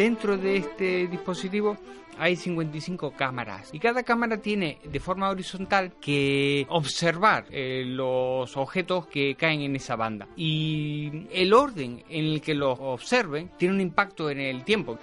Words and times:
Dentro 0.00 0.38
de 0.38 0.56
este 0.56 1.08
dispositivo 1.08 1.76
hay 2.18 2.34
55 2.34 3.12
cámaras 3.12 3.68
y 3.74 3.78
cada 3.78 4.02
cámara 4.02 4.38
tiene 4.38 4.78
de 4.82 4.98
forma 4.98 5.28
horizontal 5.28 5.92
que 6.00 6.64
observar 6.70 7.44
eh, 7.50 7.84
los 7.84 8.56
objetos 8.56 9.06
que 9.08 9.34
caen 9.34 9.60
en 9.60 9.76
esa 9.76 9.96
banda 9.96 10.26
y 10.36 11.26
el 11.30 11.52
orden 11.52 12.02
en 12.08 12.24
el 12.24 12.40
que 12.40 12.54
los 12.54 12.78
observen 12.80 13.50
tiene 13.58 13.74
un 13.74 13.82
impacto 13.82 14.30
en 14.30 14.40
el 14.40 14.64
tiempo. 14.64 14.98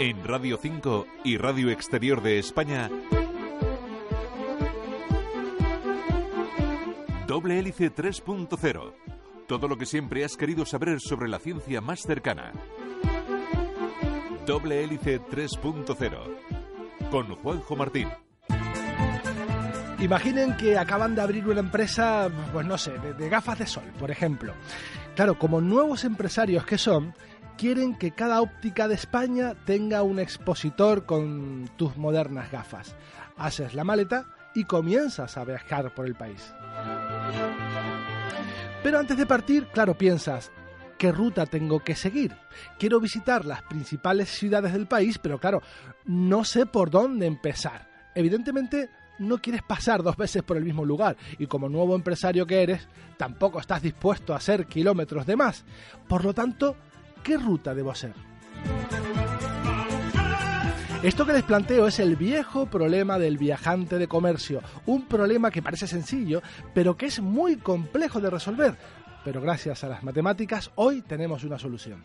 En 0.00 0.24
Radio 0.24 0.58
5 0.62 1.06
y 1.24 1.36
Radio 1.36 1.68
Exterior 1.68 2.22
de 2.22 2.38
España, 2.38 2.88
Doble 7.26 7.58
Hélice 7.58 7.94
3.0. 7.94 8.94
Todo 9.46 9.68
lo 9.68 9.76
que 9.76 9.84
siempre 9.84 10.24
has 10.24 10.38
querido 10.38 10.64
saber 10.64 11.00
sobre 11.02 11.28
la 11.28 11.38
ciencia 11.38 11.82
más 11.82 12.00
cercana. 12.00 12.54
Doble 14.46 14.84
Hélice 14.84 15.20
3.0. 15.20 17.10
Con 17.10 17.34
Juanjo 17.34 17.74
Martín. 17.74 18.08
Imaginen 19.98 20.56
que 20.56 20.78
acaban 20.78 21.16
de 21.16 21.22
abrir 21.22 21.48
una 21.48 21.58
empresa, 21.58 22.30
pues 22.52 22.64
no 22.64 22.78
sé, 22.78 22.92
de, 22.98 23.12
de, 23.14 23.28
gafas 23.28 23.58
de 23.58 23.66
sol, 23.66 23.90
por 23.98 24.12
ejemplo. 24.12 24.54
Claro, 25.16 25.36
como 25.36 25.60
nuevos 25.60 26.04
empresarios 26.04 26.64
que 26.64 26.78
son, 26.78 27.12
quieren 27.58 27.96
que 27.96 28.12
cada 28.12 28.40
óptica 28.40 28.86
de 28.86 28.94
España 28.94 29.54
tenga 29.64 30.04
un 30.04 30.20
expositor 30.20 31.06
con 31.06 31.68
tus 31.76 31.96
modernas 31.96 32.52
gafas. 32.52 32.94
Haces 33.36 33.74
la 33.74 33.82
maleta 33.82 34.26
y 34.54 34.62
comienzas 34.62 35.36
a 35.36 35.44
viajar 35.44 35.92
por 35.92 36.06
el 36.06 36.14
país. 36.14 36.54
Pero 38.84 39.00
antes 39.00 39.18
de 39.18 39.26
partir, 39.26 39.66
claro, 39.72 39.98
piensas, 39.98 40.52
¿qué 40.98 41.12
ruta 41.12 41.46
tengo 41.46 41.80
que 41.80 41.94
seguir? 41.94 42.36
Quiero 42.78 43.00
visitar 43.00 43.44
las 43.44 43.62
principales 43.62 44.30
ciudades 44.30 44.72
del 44.72 44.86
país, 44.86 45.18
pero 45.18 45.38
claro, 45.38 45.62
no 46.04 46.44
sé 46.44 46.66
por 46.66 46.90
dónde 46.90 47.26
empezar. 47.26 47.88
Evidentemente, 48.14 48.90
no 49.18 49.38
quieres 49.38 49.62
pasar 49.62 50.02
dos 50.02 50.16
veces 50.16 50.42
por 50.42 50.56
el 50.56 50.64
mismo 50.64 50.84
lugar 50.84 51.16
y 51.38 51.46
como 51.46 51.68
nuevo 51.68 51.94
empresario 51.94 52.46
que 52.46 52.62
eres, 52.62 52.86
tampoco 53.16 53.60
estás 53.60 53.82
dispuesto 53.82 54.32
a 54.32 54.36
hacer 54.36 54.66
kilómetros 54.66 55.26
de 55.26 55.36
más. 55.36 55.64
Por 56.08 56.24
lo 56.24 56.34
tanto, 56.34 56.76
¿qué 57.22 57.36
ruta 57.36 57.74
debo 57.74 57.90
hacer? 57.90 58.12
Esto 61.02 61.26
que 61.26 61.34
les 61.34 61.42
planteo 61.42 61.86
es 61.86 62.00
el 62.00 62.16
viejo 62.16 62.66
problema 62.66 63.18
del 63.18 63.36
viajante 63.36 63.98
de 63.98 64.08
comercio, 64.08 64.62
un 64.86 65.06
problema 65.06 65.50
que 65.50 65.62
parece 65.62 65.86
sencillo, 65.86 66.42
pero 66.74 66.96
que 66.96 67.06
es 67.06 67.20
muy 67.20 67.56
complejo 67.56 68.20
de 68.20 68.30
resolver. 68.30 68.76
Pero 69.26 69.40
gracias 69.40 69.82
a 69.82 69.88
las 69.88 70.04
matemáticas, 70.04 70.70
hoy 70.76 71.02
tenemos 71.02 71.42
una 71.42 71.58
solución. 71.58 72.00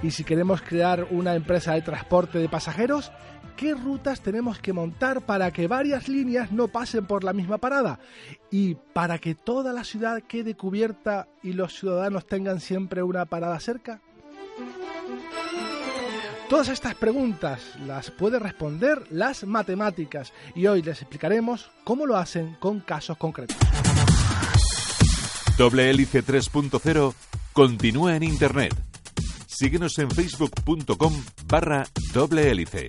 Y 0.00 0.12
si 0.12 0.22
queremos 0.22 0.62
crear 0.62 1.08
una 1.10 1.34
empresa 1.34 1.74
de 1.74 1.82
transporte 1.82 2.38
de 2.38 2.48
pasajeros, 2.48 3.10
¿qué 3.56 3.74
rutas 3.74 4.20
tenemos 4.20 4.60
que 4.60 4.72
montar 4.72 5.22
para 5.22 5.50
que 5.50 5.66
varias 5.66 6.06
líneas 6.06 6.52
no 6.52 6.68
pasen 6.68 7.04
por 7.04 7.24
la 7.24 7.32
misma 7.32 7.58
parada? 7.58 7.98
Y 8.52 8.76
para 8.76 9.18
que 9.18 9.34
toda 9.34 9.72
la 9.72 9.82
ciudad 9.82 10.22
quede 10.22 10.54
cubierta 10.54 11.26
y 11.42 11.52
los 11.54 11.76
ciudadanos 11.76 12.28
tengan 12.28 12.60
siempre 12.60 13.02
una 13.02 13.24
parada 13.24 13.58
cerca? 13.58 14.00
Todas 16.48 16.68
estas 16.68 16.94
preguntas 16.94 17.74
las 17.86 18.12
puede 18.12 18.38
responder 18.38 19.02
las 19.10 19.42
matemáticas 19.42 20.32
y 20.54 20.68
hoy 20.68 20.82
les 20.82 21.00
explicaremos 21.02 21.72
cómo 21.82 22.06
lo 22.06 22.16
hacen 22.16 22.56
con 22.60 22.78
casos 22.78 23.16
concretos. 23.16 23.56
Doble 25.60 25.90
Hélice 25.90 26.24
3.0 26.24 27.12
continúa 27.52 28.16
en 28.16 28.22
Internet. 28.22 28.74
Síguenos 29.46 29.98
en 29.98 30.10
facebook.com 30.10 31.12
barra 31.46 31.84
doble 32.14 32.50
hélice. 32.50 32.86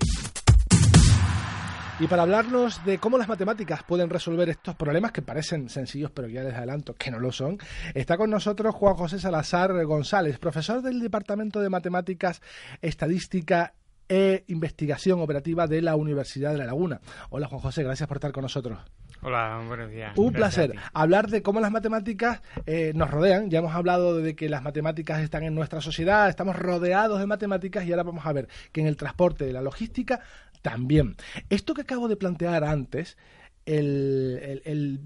Y 2.00 2.06
para 2.06 2.22
hablarnos 2.22 2.82
de 2.86 2.96
cómo 2.96 3.18
las 3.18 3.28
matemáticas 3.28 3.82
pueden 3.82 4.08
resolver 4.08 4.48
estos 4.48 4.74
problemas 4.74 5.12
que 5.12 5.20
parecen 5.20 5.68
sencillos, 5.68 6.10
pero 6.12 6.28
ya 6.28 6.42
les 6.44 6.54
adelanto 6.54 6.94
que 6.94 7.10
no 7.10 7.18
lo 7.18 7.30
son, 7.30 7.58
está 7.92 8.16
con 8.16 8.30
nosotros 8.30 8.74
Juan 8.74 8.94
José 8.94 9.18
Salazar 9.18 9.84
González, 9.84 10.38
profesor 10.38 10.80
del 10.80 11.00
Departamento 11.00 11.60
de 11.60 11.68
Matemáticas, 11.68 12.40
Estadística 12.80 13.74
e 14.08 14.44
Investigación 14.48 15.20
Operativa 15.20 15.66
de 15.66 15.82
la 15.82 15.96
Universidad 15.96 16.52
de 16.52 16.58
La 16.58 16.66
Laguna. 16.66 17.00
Hola 17.30 17.48
Juan 17.48 17.60
José, 17.60 17.82
gracias 17.82 18.08
por 18.08 18.18
estar 18.18 18.32
con 18.32 18.42
nosotros. 18.42 18.78
Hola, 19.22 19.62
buenos 19.68 19.90
días. 19.90 20.16
Un 20.16 20.32
Gracias 20.32 20.66
placer 20.66 20.82
hablar 20.92 21.28
de 21.28 21.42
cómo 21.42 21.60
las 21.60 21.70
matemáticas 21.70 22.42
eh, 22.66 22.92
nos 22.94 23.08
rodean. 23.10 23.50
Ya 23.50 23.60
hemos 23.60 23.74
hablado 23.74 24.16
de 24.18 24.34
que 24.34 24.48
las 24.48 24.62
matemáticas 24.64 25.20
están 25.22 25.44
en 25.44 25.54
nuestra 25.54 25.80
sociedad, 25.80 26.28
estamos 26.28 26.56
rodeados 26.56 27.20
de 27.20 27.26
matemáticas 27.26 27.84
y 27.84 27.92
ahora 27.92 28.02
vamos 28.02 28.26
a 28.26 28.32
ver 28.32 28.48
que 28.72 28.80
en 28.80 28.88
el 28.88 28.96
transporte 28.96 29.48
y 29.48 29.52
la 29.52 29.62
logística 29.62 30.20
también. 30.60 31.14
Esto 31.50 31.72
que 31.72 31.82
acabo 31.82 32.08
de 32.08 32.16
plantear 32.16 32.64
antes, 32.64 33.16
el, 33.64 34.40
el, 34.42 34.62
el 34.64 35.00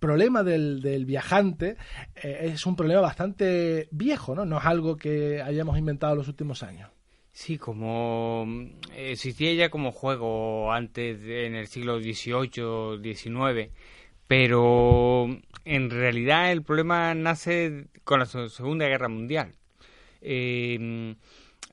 problema 0.00 0.42
del, 0.42 0.80
del 0.82 1.04
viajante 1.04 1.76
eh, 2.16 2.50
es 2.52 2.66
un 2.66 2.74
problema 2.74 3.02
bastante 3.02 3.88
viejo, 3.92 4.34
¿no? 4.34 4.44
No 4.44 4.58
es 4.58 4.64
algo 4.64 4.96
que 4.96 5.40
hayamos 5.42 5.78
inventado 5.78 6.14
en 6.14 6.18
los 6.18 6.28
últimos 6.28 6.64
años. 6.64 6.90
Sí, 7.32 7.58
como 7.58 8.44
mm, 8.46 8.66
existía 8.96 9.54
ya 9.54 9.70
como 9.70 9.92
juego 9.92 10.72
antes 10.72 11.22
de- 11.22 11.46
en 11.46 11.54
el 11.54 11.68
siglo 11.68 12.00
XVIII, 12.00 12.98
XIX, 12.98 13.70
pero 14.26 15.28
en 15.64 15.90
realidad 15.90 16.52
el 16.52 16.62
problema 16.62 17.14
nace 17.14 17.86
con 18.04 18.20
la 18.20 18.26
se- 18.26 18.48
Segunda 18.50 18.86
Guerra 18.88 19.08
Mundial. 19.08 19.54
Eh, 20.22 21.14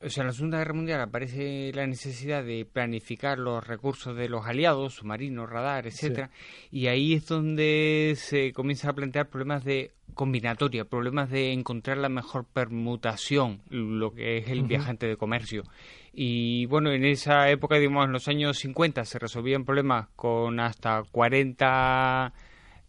o 0.00 0.08
sea, 0.08 0.22
en 0.22 0.28
la 0.28 0.32
Segunda 0.32 0.58
Guerra 0.58 0.74
Mundial 0.74 1.00
aparece 1.00 1.72
la 1.74 1.86
necesidad 1.86 2.44
de 2.44 2.64
planificar 2.64 3.38
los 3.38 3.66
recursos 3.66 4.16
de 4.16 4.28
los 4.28 4.46
aliados, 4.46 4.94
submarinos, 4.94 5.50
radar, 5.50 5.86
etcétera, 5.86 6.30
y 6.70 6.86
ahí 6.86 7.14
es 7.14 7.26
donde 7.26 8.14
se 8.16 8.52
comienza 8.52 8.90
a 8.90 8.92
plantear 8.92 9.28
problemas 9.28 9.64
de 9.64 9.92
combinatoria, 10.14 10.84
problemas 10.84 11.30
de 11.30 11.52
encontrar 11.52 11.98
la 11.98 12.08
mejor 12.08 12.44
permutación, 12.44 13.60
lo 13.70 14.12
que 14.12 14.38
es 14.38 14.48
el 14.48 14.62
viajante 14.62 15.06
de 15.06 15.16
comercio. 15.16 15.64
Y 16.12 16.66
bueno, 16.66 16.90
en 16.92 17.04
esa 17.04 17.50
época, 17.50 17.76
digamos, 17.76 18.06
en 18.06 18.12
los 18.12 18.28
años 18.28 18.58
50 18.58 19.04
se 19.04 19.18
resolvían 19.18 19.64
problemas 19.64 20.08
con 20.16 20.60
hasta 20.60 21.02
40 21.10 22.32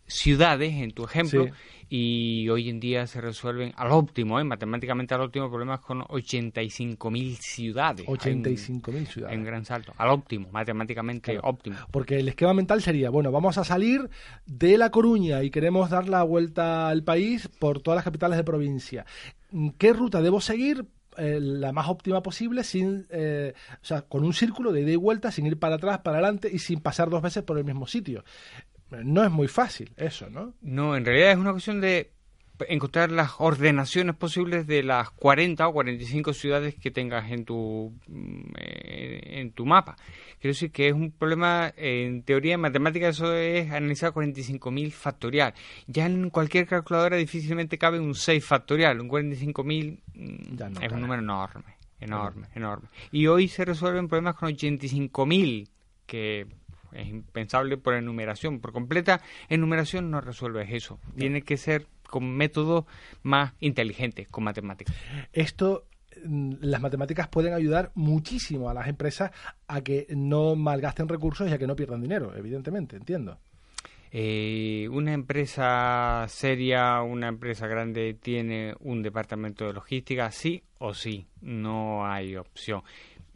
ciudades, 0.10 0.74
en 0.74 0.92
tu 0.92 1.06
ejemplo, 1.06 1.46
Sí. 1.46 1.52
y 1.92 2.50
hoy 2.50 2.70
en 2.70 2.80
día 2.80 3.08
se 3.08 3.22
resuelven 3.22 3.74
al 3.78 3.92
óptimo, 3.92 4.40
¿eh? 4.40 4.44
matemáticamente 4.44 5.14
al 5.14 5.22
óptimo, 5.22 5.50
problemas 5.50 5.80
con 5.80 6.02
85.000 6.02 7.38
ciudades. 7.40 8.06
Hay 8.08 8.12
un- 8.14 8.20
85.000 8.20 9.08
ciudades. 9.08 9.38
un 9.38 9.44
gran 9.44 9.66
salto, 9.66 9.94
al 9.98 10.10
óptimo, 10.10 10.50
matemáticamente 10.52 11.32
Claro. 11.34 11.48
óptimo. 11.48 11.78
Porque 11.92 12.20
el 12.20 12.28
esquema 12.30 12.54
mental 12.54 12.82
sería, 12.82 13.10
bueno, 13.10 13.32
vamos 13.32 13.58
a 13.58 13.64
salir 13.64 14.10
de 14.46 14.78
La 14.78 14.92
Coruña 14.92 15.44
y 15.44 15.50
queremos 15.52 15.90
dar 15.90 16.10
la 16.10 16.24
vuelta 16.24 16.90
al 16.90 17.04
país 17.04 17.48
por 17.60 17.82
todas 17.82 17.96
las 17.98 18.04
capitales 18.04 18.38
de 18.38 18.44
provincia. 18.44 19.06
¿Qué 19.78 19.94
ruta 19.94 20.22
debo 20.22 20.42
seguir? 20.42 20.86
Eh, 21.18 21.40
la 21.42 21.74
más 21.74 21.90
óptima 21.90 22.22
posible, 22.24 22.64
sin, 22.64 23.06
eh, 23.10 23.54
o 23.74 23.86
sea, 23.86 24.04
con 24.04 24.24
un 24.24 24.32
círculo 24.34 24.72
de 24.72 24.82
ida 24.82 24.92
y 24.92 24.96
vuelta, 24.96 25.32
sin 25.32 25.48
ir 25.48 25.58
para 25.60 25.76
atrás, 25.76 26.00
para 26.00 26.18
adelante 26.20 26.50
y 26.54 26.60
sin 26.60 26.80
pasar 26.80 27.10
dos 27.10 27.22
veces 27.22 27.44
por 27.44 27.58
el 27.58 27.66
mismo 27.66 27.88
sitio. 27.88 28.24
No 28.92 29.24
es 29.24 29.32
muy 29.32 29.48
fácil 29.48 29.92
eso, 29.98 30.30
¿no? 30.30 30.54
No, 30.62 30.96
en 30.96 31.06
realidad 31.06 31.32
es 31.32 31.38
una 31.38 31.52
cuestión 31.52 31.82
de 31.82 32.12
encontrar 32.68 33.12
las 33.12 33.36
ordenaciones 33.38 34.16
posibles 34.16 34.68
de 34.68 34.84
las 34.84 35.10
40 35.12 35.68
o 35.68 35.74
45 35.74 36.34
ciudades 36.34 36.76
que 36.76 36.92
tengas 36.92 37.32
en 37.32 37.46
tu 37.46 37.94
mm, 38.08 38.42
eh, 38.58 39.40
en 39.40 39.52
tu 39.52 39.66
mapa. 39.66 39.96
Quiero 40.40 40.54
decir 40.54 40.72
que 40.72 40.88
es 40.88 40.94
un 40.94 41.12
problema, 41.12 41.74
en 41.76 42.24
teoría, 42.24 42.56
en 42.56 42.62
matemáticas, 42.62 43.16
eso 43.16 43.34
es 43.34 43.70
analizar 43.72 44.12
45.000 44.12 44.92
factorial. 44.92 45.54
Ya 45.88 46.06
en 46.06 46.30
cualquier 46.30 46.66
calculadora 46.66 47.18
difícilmente 47.18 47.78
cabe 47.78 48.00
un 48.00 48.16
6 48.16 48.44
factorial. 48.44 49.00
Un 49.02 49.10
45.000 49.10 50.00
mm, 50.14 50.56
no 50.58 50.66
es 50.66 50.80
cabe. 50.80 50.94
un 50.96 51.02
número 51.02 51.22
enorme, 51.22 51.78
enorme, 52.00 52.48
enorme. 52.56 52.88
Y 53.12 53.28
hoy 53.28 53.48
se 53.48 53.66
resuelven 53.66 54.08
problemas 54.08 54.36
con 54.36 54.50
85.000, 54.50 55.68
que 56.06 56.48
es 56.94 57.08
impensable 57.08 57.78
por 57.78 57.94
enumeración. 57.94 58.60
Por 58.60 58.72
completa 58.72 59.22
enumeración 59.50 60.12
no 60.12 60.22
resuelves 60.22 60.70
eso. 60.72 61.00
Tiene 61.18 61.42
que 61.42 61.58
ser 61.58 61.88
con 62.08 62.36
métodos 62.36 62.86
más 63.24 63.54
inteligentes, 63.60 64.28
con 64.28 64.44
matemáticas. 64.44 64.96
Esto 65.32 65.86
mm, 66.26 66.56
las 66.62 66.82
matemáticas 66.82 67.28
pueden 67.28 67.54
ayudar 67.54 67.92
muchísimo 67.96 68.70
a 68.70 68.74
las 68.74 68.88
empresas 68.88 69.32
a 69.68 69.82
que 69.82 70.08
no 70.10 70.56
malgasten 70.56 71.08
recursos 71.08 71.50
y 71.50 71.54
a 71.54 71.58
que 71.58 71.68
no 71.68 71.76
pierdan 71.76 72.02
dinero, 72.02 72.36
evidentemente, 72.36 72.98
entiendo. 72.98 73.38
Eh, 74.12 74.90
una 74.92 75.14
empresa 75.14 76.26
seria, 76.28 77.02
una 77.04 77.28
empresa 77.28 77.68
grande 77.68 78.16
tiene 78.16 78.74
un 78.80 79.04
departamento 79.04 79.68
de 79.68 79.74
logística, 79.74 80.32
sí 80.32 80.64
o 80.80 80.94
sí, 80.94 81.28
no 81.42 82.08
hay 82.08 82.36
opción. 82.36 82.82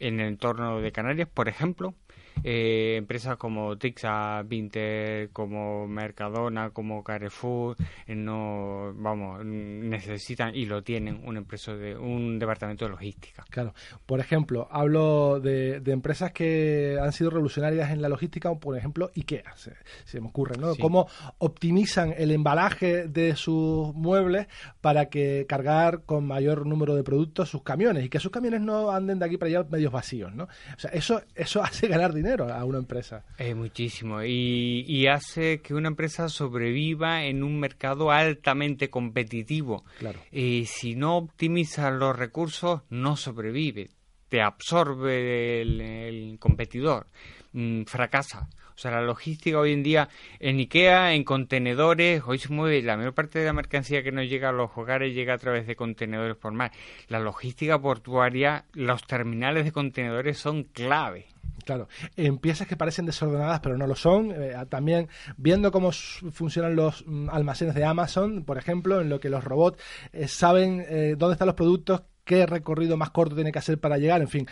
En 0.00 0.18
el 0.18 0.26
entorno 0.26 0.80
de 0.80 0.90
Canarias, 0.90 1.28
por 1.32 1.48
ejemplo, 1.48 1.94
eh, 2.42 2.96
empresas 2.96 3.36
como 3.36 3.76
Tixa, 3.78 4.42
Vinter, 4.42 5.30
como 5.30 5.86
Mercadona, 5.86 6.70
como 6.70 7.04
Carrefour, 7.04 7.76
eh, 8.06 8.14
no, 8.14 8.92
vamos, 8.96 9.44
necesitan 9.44 10.54
y 10.54 10.66
lo 10.66 10.82
tienen 10.82 11.22
un 11.24 11.36
empresa 11.36 11.74
de 11.74 11.96
un 11.96 12.38
departamento 12.38 12.84
de 12.84 12.90
logística. 12.90 13.44
Claro. 13.50 13.74
Por 14.06 14.20
ejemplo, 14.20 14.68
hablo 14.70 15.40
de, 15.40 15.82
empresas 15.86 16.32
que 16.32 16.98
han 17.00 17.12
sido 17.12 17.30
revolucionarias 17.30 17.90
en 17.90 18.02
la 18.02 18.08
logística, 18.08 18.52
por 18.54 18.76
ejemplo 18.76 19.10
IKEA, 19.14 19.54
se, 19.54 20.20
me 20.20 20.28
ocurre, 20.28 20.56
¿no? 20.58 20.74
Cómo 20.76 21.06
optimizan 21.38 22.14
el 22.16 22.30
embalaje 22.30 23.06
de 23.06 23.36
sus 23.36 23.94
muebles 23.94 24.48
para 24.80 25.06
que 25.06 25.46
cargar 25.48 26.02
con 26.04 26.26
mayor 26.26 26.66
número 26.66 26.94
de 26.96 27.04
productos 27.04 27.48
sus 27.48 27.62
camiones 27.62 28.04
y 28.04 28.08
que 28.08 28.18
sus 28.18 28.32
camiones 28.32 28.60
no 28.60 28.90
anden 28.90 29.18
de 29.18 29.26
aquí 29.26 29.36
para 29.36 29.48
allá 29.48 29.68
medios 29.70 29.92
vacíos, 29.92 30.34
¿no? 30.34 30.44
O 30.44 30.78
sea, 30.78 30.90
eso, 30.90 31.22
eso 31.34 31.62
hace 31.62 31.86
ganar 31.86 32.12
dinero 32.12 32.23
a 32.32 32.64
una 32.64 32.78
empresa. 32.78 33.24
Eh, 33.38 33.54
muchísimo. 33.54 34.22
Y, 34.22 34.84
y 34.86 35.06
hace 35.06 35.60
que 35.60 35.74
una 35.74 35.88
empresa 35.88 36.28
sobreviva 36.28 37.24
en 37.24 37.42
un 37.42 37.60
mercado 37.60 38.10
altamente 38.10 38.90
competitivo. 38.90 39.84
Claro. 39.98 40.18
Y 40.32 40.66
si 40.66 40.94
no 40.94 41.16
optimiza 41.16 41.90
los 41.90 42.16
recursos, 42.16 42.82
no 42.90 43.16
sobrevive. 43.16 43.90
Te 44.28 44.40
absorbe 44.40 45.60
el, 45.60 46.36
competidor. 46.40 47.06
Mm, 47.52 47.84
fracasa. 47.84 48.48
O 48.74 48.78
sea, 48.78 48.90
la 48.90 49.02
logística 49.02 49.58
hoy 49.58 49.72
en 49.72 49.84
día 49.84 50.08
en 50.40 50.58
IKEA, 50.58 51.14
en 51.14 51.22
contenedores, 51.22 52.22
hoy 52.26 52.38
se 52.38 52.52
mueve 52.52 52.82
la 52.82 52.96
mayor 52.96 53.14
parte 53.14 53.38
de 53.38 53.44
la 53.44 53.52
mercancía 53.52 54.02
que 54.02 54.10
nos 54.10 54.28
llega 54.28 54.48
a 54.48 54.52
los 54.52 54.70
hogares 54.74 55.14
llega 55.14 55.34
a 55.34 55.38
través 55.38 55.68
de 55.68 55.76
contenedores 55.76 56.36
por 56.36 56.52
mar. 56.52 56.72
La 57.06 57.20
logística 57.20 57.80
portuaria, 57.80 58.64
los 58.72 59.06
terminales 59.06 59.64
de 59.64 59.70
contenedores 59.70 60.38
son 60.38 60.64
clave. 60.64 61.33
Claro, 61.64 61.88
en 62.16 62.38
piezas 62.38 62.66
que 62.66 62.76
parecen 62.76 63.06
desordenadas 63.06 63.60
pero 63.60 63.76
no 63.76 63.86
lo 63.86 63.96
son. 63.96 64.32
Eh, 64.32 64.54
también 64.68 65.08
viendo 65.36 65.72
cómo 65.72 65.90
funcionan 65.92 66.76
los 66.76 67.04
mm, 67.06 67.30
almacenes 67.30 67.74
de 67.74 67.84
Amazon, 67.84 68.44
por 68.44 68.58
ejemplo, 68.58 69.00
en 69.00 69.08
lo 69.08 69.20
que 69.20 69.30
los 69.30 69.44
robots 69.44 69.82
eh, 70.12 70.28
saben 70.28 70.84
eh, 70.88 71.14
dónde 71.18 71.34
están 71.34 71.46
los 71.46 71.56
productos, 71.56 72.02
qué 72.24 72.46
recorrido 72.46 72.96
más 72.96 73.10
corto 73.10 73.34
tiene 73.34 73.52
que 73.52 73.58
hacer 73.58 73.78
para 73.78 73.98
llegar, 73.98 74.20
en 74.20 74.28
fin 74.28 74.46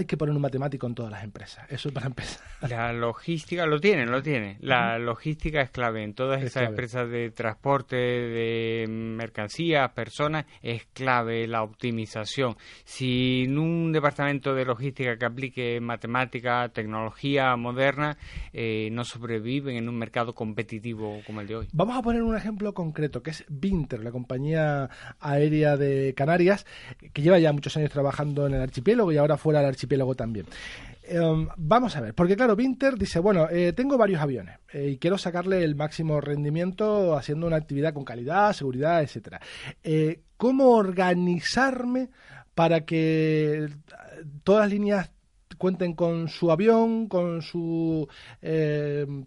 hay 0.00 0.06
que 0.06 0.16
poner 0.16 0.34
un 0.34 0.42
matemático 0.42 0.86
en 0.86 0.94
todas 0.94 1.12
las 1.12 1.22
empresas. 1.22 1.64
Eso 1.70 1.92
para 1.92 2.06
empezar. 2.06 2.40
La 2.68 2.92
logística 2.92 3.66
lo 3.66 3.80
tiene, 3.80 4.06
lo 4.06 4.22
tiene. 4.22 4.56
La 4.60 4.98
logística 4.98 5.60
es 5.60 5.70
clave 5.70 6.02
en 6.02 6.14
todas 6.14 6.42
esas 6.42 6.68
empresas 6.68 7.08
de 7.08 7.30
transporte, 7.30 7.96
de 7.96 8.86
mercancías, 8.88 9.90
personas, 9.92 10.46
es 10.62 10.86
clave 10.92 11.46
la 11.46 11.62
optimización. 11.62 12.56
Sin 12.84 13.58
un 13.58 13.92
departamento 13.92 14.54
de 14.54 14.64
logística 14.64 15.16
que 15.16 15.24
aplique 15.24 15.80
matemática, 15.80 16.68
tecnología 16.68 17.56
moderna, 17.56 18.16
eh, 18.52 18.88
no 18.92 19.04
sobreviven 19.04 19.76
en 19.76 19.88
un 19.88 19.96
mercado 19.96 20.34
competitivo 20.34 21.20
como 21.26 21.40
el 21.40 21.46
de 21.46 21.56
hoy. 21.56 21.68
Vamos 21.72 21.96
a 21.96 22.02
poner 22.02 22.22
un 22.22 22.36
ejemplo 22.36 22.72
concreto, 22.74 23.22
que 23.22 23.30
es 23.30 23.44
Vinter, 23.48 24.02
la 24.02 24.10
compañía 24.10 24.88
aérea 25.18 25.76
de 25.76 26.14
Canarias, 26.14 26.66
que 27.12 27.22
lleva 27.22 27.38
ya 27.38 27.52
muchos 27.52 27.76
años 27.76 27.90
trabajando 27.90 28.46
en 28.46 28.54
el 28.54 28.62
archipiélago 28.62 29.12
y 29.12 29.16
ahora 29.16 29.36
fuera 29.36 29.60
del 29.60 29.68
archipiélago 29.68 29.89
archipiélago 29.90 30.14
también. 30.14 30.46
Em, 31.02 31.48
vamos 31.56 31.96
a 31.96 32.00
ver, 32.00 32.14
porque 32.14 32.36
claro, 32.36 32.54
Winter 32.54 32.96
dice, 32.96 33.18
bueno, 33.18 33.48
eh, 33.50 33.72
tengo 33.72 33.98
varios 33.98 34.20
aviones 34.20 34.58
eh, 34.72 34.90
y 34.92 34.98
quiero 34.98 35.18
sacarle 35.18 35.64
el 35.64 35.74
máximo 35.74 36.20
rendimiento 36.20 37.16
haciendo 37.16 37.46
una 37.46 37.56
actividad 37.56 37.92
con 37.92 38.04
calidad, 38.04 38.52
seguridad, 38.52 39.02
etcétera. 39.02 39.40
Eh, 39.82 40.20
¿Cómo 40.36 40.70
organizarme 40.70 42.10
para 42.54 42.84
que 42.84 43.68
todas 44.44 44.66
las 44.66 44.72
líneas 44.72 45.10
cuenten 45.58 45.94
con 45.94 46.28
su 46.28 46.50
avión, 46.50 47.08
con 47.08 47.42
sus 47.42 48.06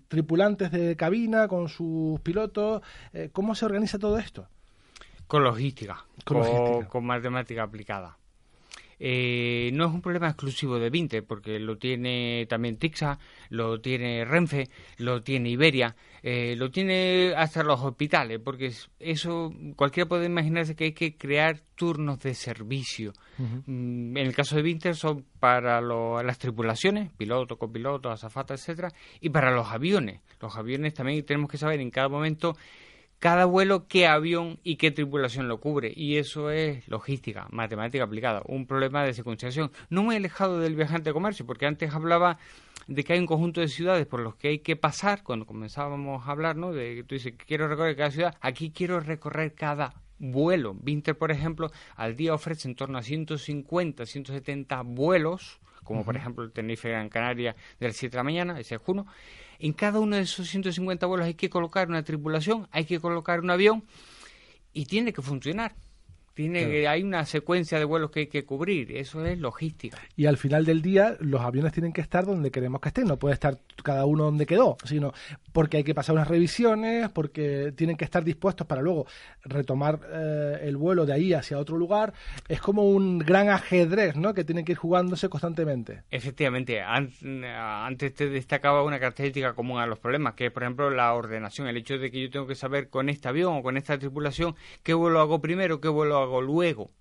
tripulantes 0.08 0.72
de 0.72 0.96
cabina, 0.96 1.48
con 1.48 1.70
sus 1.70 2.20
pilotos? 2.22 2.82
¿Cómo 3.32 3.54
se 3.54 3.66
organiza 3.66 4.00
todo 4.00 4.18
esto? 4.18 4.48
Con 5.28 6.40
logística, 6.40 6.88
con 6.90 7.06
matemática 7.06 7.62
aplicada. 7.62 8.18
Eh, 9.06 9.70
no 9.74 9.86
es 9.86 9.94
un 9.94 10.02
problema 10.02 10.30
exclusivo 10.30 10.80
de 10.80 10.90
Vinte, 10.90 11.24
porque 11.24 11.60
lo 11.60 11.78
tiene 11.78 12.46
también 12.48 12.78
Tixa, 12.78 13.20
lo 13.50 13.82
tiene 13.82 14.24
Renfe, 14.24 14.70
lo 14.98 15.22
tiene 15.22 15.50
Iberia, 15.50 15.94
eh, 16.22 16.56
lo 16.56 16.72
tiene 16.72 17.34
hasta 17.36 17.64
los 17.64 17.82
hospitales, 17.82 18.40
porque 18.42 18.72
eso 19.00 19.54
cualquiera 19.76 20.08
puede 20.08 20.28
imaginarse 20.28 20.74
que 20.74 20.86
hay 20.86 20.94
que 20.94 21.18
crear 21.18 21.60
turnos 21.76 22.20
de 22.20 22.34
servicio. 22.34 23.12
Mm, 23.38 24.16
en 24.16 24.26
el 24.26 24.34
caso 24.34 24.56
de 24.56 24.62
Vinte 24.62 24.94
son 24.94 25.26
para 25.38 25.82
las 25.82 26.38
tripulaciones, 26.38 27.12
piloto, 27.12 27.58
copiloto, 27.58 28.10
azafata, 28.10 28.54
etcétera, 28.54 28.88
y 29.20 29.30
para 29.32 29.52
los 29.52 29.68
aviones. 29.68 30.22
Los 30.40 30.56
aviones 30.56 30.94
también 30.94 31.26
tenemos 31.26 31.52
que 31.52 31.58
saber 31.58 31.82
en 31.82 31.92
cada 31.92 32.08
momento 32.08 32.56
cada 33.20 33.46
vuelo 33.46 33.88
qué 33.88 34.08
avión 34.08 34.60
y 34.64 34.76
qué 34.76 34.92
tripulación 34.92 35.48
lo 35.48 35.60
cubre. 35.60 35.94
Y 35.96 36.18
eso 36.18 36.50
es 36.50 36.88
logística, 36.88 37.48
matemática 37.52 38.04
aplicada, 38.04 38.42
un 38.46 38.66
problema 38.66 39.04
de 39.04 39.14
secuenciación. 39.14 39.72
No 39.90 40.04
muy 40.04 40.16
alejado 40.16 40.60
del 40.60 40.76
viajante 40.76 41.10
de 41.10 41.14
comercio, 41.14 41.46
porque 41.46 41.66
antes 41.66 41.94
hablaba 41.94 42.38
de 42.88 43.04
que 43.04 43.14
hay 43.14 43.20
un 43.20 43.26
conjunto 43.26 43.62
de 43.62 43.68
ciudades 43.68 44.06
por 44.06 44.20
los 44.20 44.36
que 44.36 44.50
hay 44.50 44.60
que 44.60 44.76
pasar, 44.76 45.24
cuando 45.24 45.46
comenzábamos 45.46 46.28
a 46.28 46.32
hablar, 46.32 46.56
¿no? 46.56 46.74
De 46.74 46.96
que 46.96 47.04
tú 47.04 47.16
dices, 47.16 47.34
quiero 47.48 47.68
recorrer 47.68 47.96
cada 47.96 48.12
ciudad, 48.12 48.38
aquí 48.42 48.72
quiero 48.72 49.00
recorrer 49.00 49.54
cada 49.54 49.94
vuelo. 50.20 50.74
Vinter, 50.74 51.18
por 51.18 51.32
ejemplo, 51.32 51.72
al 51.96 52.16
día 52.16 52.34
ofrece 52.34 52.68
en 52.68 52.76
torno 52.76 52.98
a 52.98 53.04
150, 53.04 54.06
170 54.06 54.82
vuelos, 54.84 55.60
como 55.84 56.04
por 56.06 56.16
ejemplo 56.16 56.44
el 56.44 56.52
Tenerife 56.52 56.90
Gran 56.90 57.10
Canaria 57.10 57.56
del 57.80 57.94
7 57.94 58.12
de 58.12 58.18
la 58.18 58.24
mañana, 58.24 58.60
ese 58.60 58.76
es 58.76 58.82
uno, 58.86 59.06
en 59.60 59.74
cada 59.74 60.00
uno 60.00 60.16
de 60.16 60.24
esos 60.24 60.48
150 60.50 61.06
vuelos 61.06 61.26
hay 61.28 61.34
que 61.36 61.50
colocar 61.50 61.88
una 61.88 62.04
tripulación, 62.04 62.68
hay 62.72 62.86
que 62.86 63.00
colocar 63.00 63.40
un 63.40 63.50
avión 63.50 63.84
y 64.74 64.86
tiene 64.86 65.14
que 65.14 65.22
funcionar. 65.22 65.76
Tiene, 66.34 66.88
Hay 66.88 67.04
una 67.04 67.26
secuencia 67.26 67.78
de 67.78 67.86
vuelos 67.86 68.10
que 68.10 68.22
hay 68.22 68.28
que 68.28 68.44
cubrir, 68.44 68.96
eso 68.98 69.24
es 69.24 69.38
logística. 69.38 70.00
Y 70.16 70.26
al 70.26 70.38
final 70.38 70.66
del 70.66 70.82
día, 70.82 71.16
los 71.20 71.42
aviones 71.42 71.74
tienen 71.74 71.94
que 71.94 72.02
estar 72.02 72.26
donde 72.26 72.50
queremos 72.50 72.82
que 72.82 72.90
estén, 72.90 73.06
no 73.06 73.18
puede 73.18 73.36
estar 73.36 73.60
cada 73.84 74.06
uno 74.06 74.24
donde 74.24 74.48
quedó, 74.48 74.78
sino 74.84 75.14
porque 75.52 75.78
hay 75.78 75.84
que 75.84 75.94
pasar 75.94 76.16
unas 76.16 76.28
revisiones, 76.28 77.10
porque 77.10 77.72
tienen 77.76 77.98
que 77.98 78.06
estar 78.06 78.24
dispuestos 78.24 78.66
para 78.66 78.82
luego 78.82 79.06
retomar 79.44 80.00
eh, 80.12 80.60
el 80.64 80.76
vuelo 80.76 81.06
de 81.06 81.14
ahí 81.14 81.34
hacia 81.34 81.60
otro 81.60 81.78
lugar. 81.78 82.14
Es 82.48 82.60
como 82.62 82.90
un 82.90 83.20
gran 83.20 83.50
ajedrez, 83.50 84.16
¿no? 84.16 84.34
Que 84.34 84.44
tiene 84.44 84.64
que 84.64 84.72
ir 84.72 84.78
jugándose 84.80 85.30
constantemente. 85.30 86.02
Efectivamente, 86.10 86.82
antes 86.82 88.14
te 88.16 88.30
destacaba 88.30 88.84
una 88.84 89.00
característica 89.00 89.54
común 89.54 89.80
a 89.80 89.86
los 89.86 90.00
problemas, 90.00 90.34
que 90.34 90.48
es, 90.48 90.52
por 90.52 90.64
ejemplo, 90.64 90.90
la 90.90 91.14
ordenación, 91.14 91.68
el 91.68 91.78
hecho 91.78 92.00
de 92.00 92.10
que 92.10 92.22
yo 92.22 92.32
tengo 92.32 92.48
que 92.48 92.56
saber 92.56 92.90
con 92.90 93.10
este 93.10 93.28
avión 93.28 93.58
o 93.58 93.62
con 93.62 93.78
esta 93.78 94.00
tripulación 94.00 94.56
qué 94.82 94.96
vuelo 94.96 95.20
hago 95.20 95.40
primero, 95.40 95.80
qué 95.80 95.90
vuelo 95.90 96.18
hago 96.18 96.23
luego. 96.42 96.92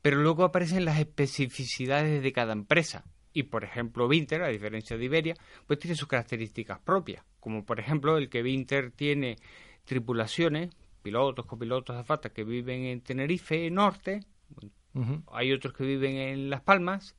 Pero 0.00 0.18
luego 0.18 0.44
aparecen 0.44 0.84
las 0.84 0.98
especificidades 0.98 2.22
de 2.22 2.32
cada 2.32 2.52
empresa. 2.52 3.04
Y 3.32 3.44
por 3.44 3.64
ejemplo, 3.64 4.08
Vinter, 4.08 4.42
a 4.42 4.48
diferencia 4.48 4.96
de 4.96 5.04
Iberia, 5.04 5.36
pues 5.66 5.78
tiene 5.78 5.96
sus 5.96 6.08
características 6.08 6.80
propias. 6.80 7.24
Como 7.40 7.64
por 7.64 7.80
ejemplo 7.80 8.18
el 8.18 8.28
que 8.28 8.42
Vinter 8.42 8.90
tiene 8.90 9.36
tripulaciones, 9.84 10.70
pilotos, 11.02 11.46
copilotos, 11.46 11.96
azafatas 11.96 12.32
que 12.32 12.44
viven 12.44 12.84
en 12.84 13.00
Tenerife 13.00 13.70
Norte, 13.70 14.24
hay 15.32 15.52
otros 15.52 15.72
que 15.72 15.84
viven 15.84 16.16
en 16.16 16.50
Las 16.50 16.60
Palmas, 16.60 17.16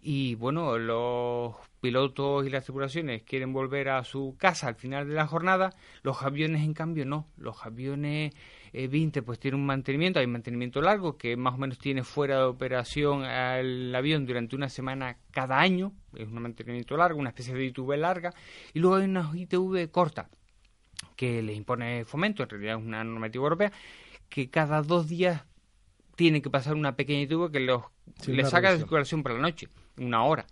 y 0.00 0.34
bueno, 0.34 0.78
los 0.78 1.56
pilotos 1.86 2.44
y 2.44 2.50
las 2.50 2.64
tripulaciones 2.64 3.22
quieren 3.22 3.52
volver 3.52 3.90
a 3.90 4.02
su 4.02 4.34
casa 4.36 4.66
al 4.66 4.74
final 4.74 5.06
de 5.06 5.14
la 5.14 5.28
jornada, 5.28 5.72
los 6.02 6.20
aviones 6.22 6.64
en 6.64 6.74
cambio 6.74 7.06
no, 7.06 7.28
los 7.36 7.64
aviones 7.64 8.34
20 8.72 9.22
pues 9.22 9.38
tiene 9.38 9.56
un 9.56 9.64
mantenimiento, 9.64 10.18
hay 10.18 10.26
mantenimiento 10.26 10.80
largo 10.80 11.16
que 11.16 11.36
más 11.36 11.54
o 11.54 11.58
menos 11.58 11.78
tiene 11.78 12.02
fuera 12.02 12.38
de 12.38 12.42
operación 12.42 13.22
al 13.22 13.94
avión 13.94 14.26
durante 14.26 14.56
una 14.56 14.68
semana 14.68 15.16
cada 15.30 15.60
año, 15.60 15.92
es 16.16 16.26
un 16.26 16.42
mantenimiento 16.42 16.96
largo, 16.96 17.20
una 17.20 17.28
especie 17.30 17.54
de 17.54 17.66
ITV 17.66 17.96
larga, 17.96 18.34
y 18.74 18.80
luego 18.80 18.96
hay 18.96 19.04
una 19.04 19.30
ITV 19.32 19.88
corta 19.92 20.28
que 21.14 21.40
le 21.40 21.54
impone 21.54 22.04
fomento, 22.04 22.42
en 22.42 22.48
realidad 22.48 22.78
es 22.78 22.84
una 22.84 23.04
normativa 23.04 23.44
europea, 23.44 23.70
que 24.28 24.50
cada 24.50 24.82
dos 24.82 25.06
días 25.06 25.44
tiene 26.16 26.42
que 26.42 26.50
pasar 26.50 26.74
una 26.74 26.96
pequeña 26.96 27.22
ITV 27.22 27.52
que 27.52 27.60
los, 27.60 27.84
le 28.26 28.44
saca 28.44 28.72
de 28.72 28.78
circulación 28.78 29.22
por 29.22 29.34
la 29.34 29.38
noche, 29.38 29.68
una 29.98 30.24
hora. 30.24 30.46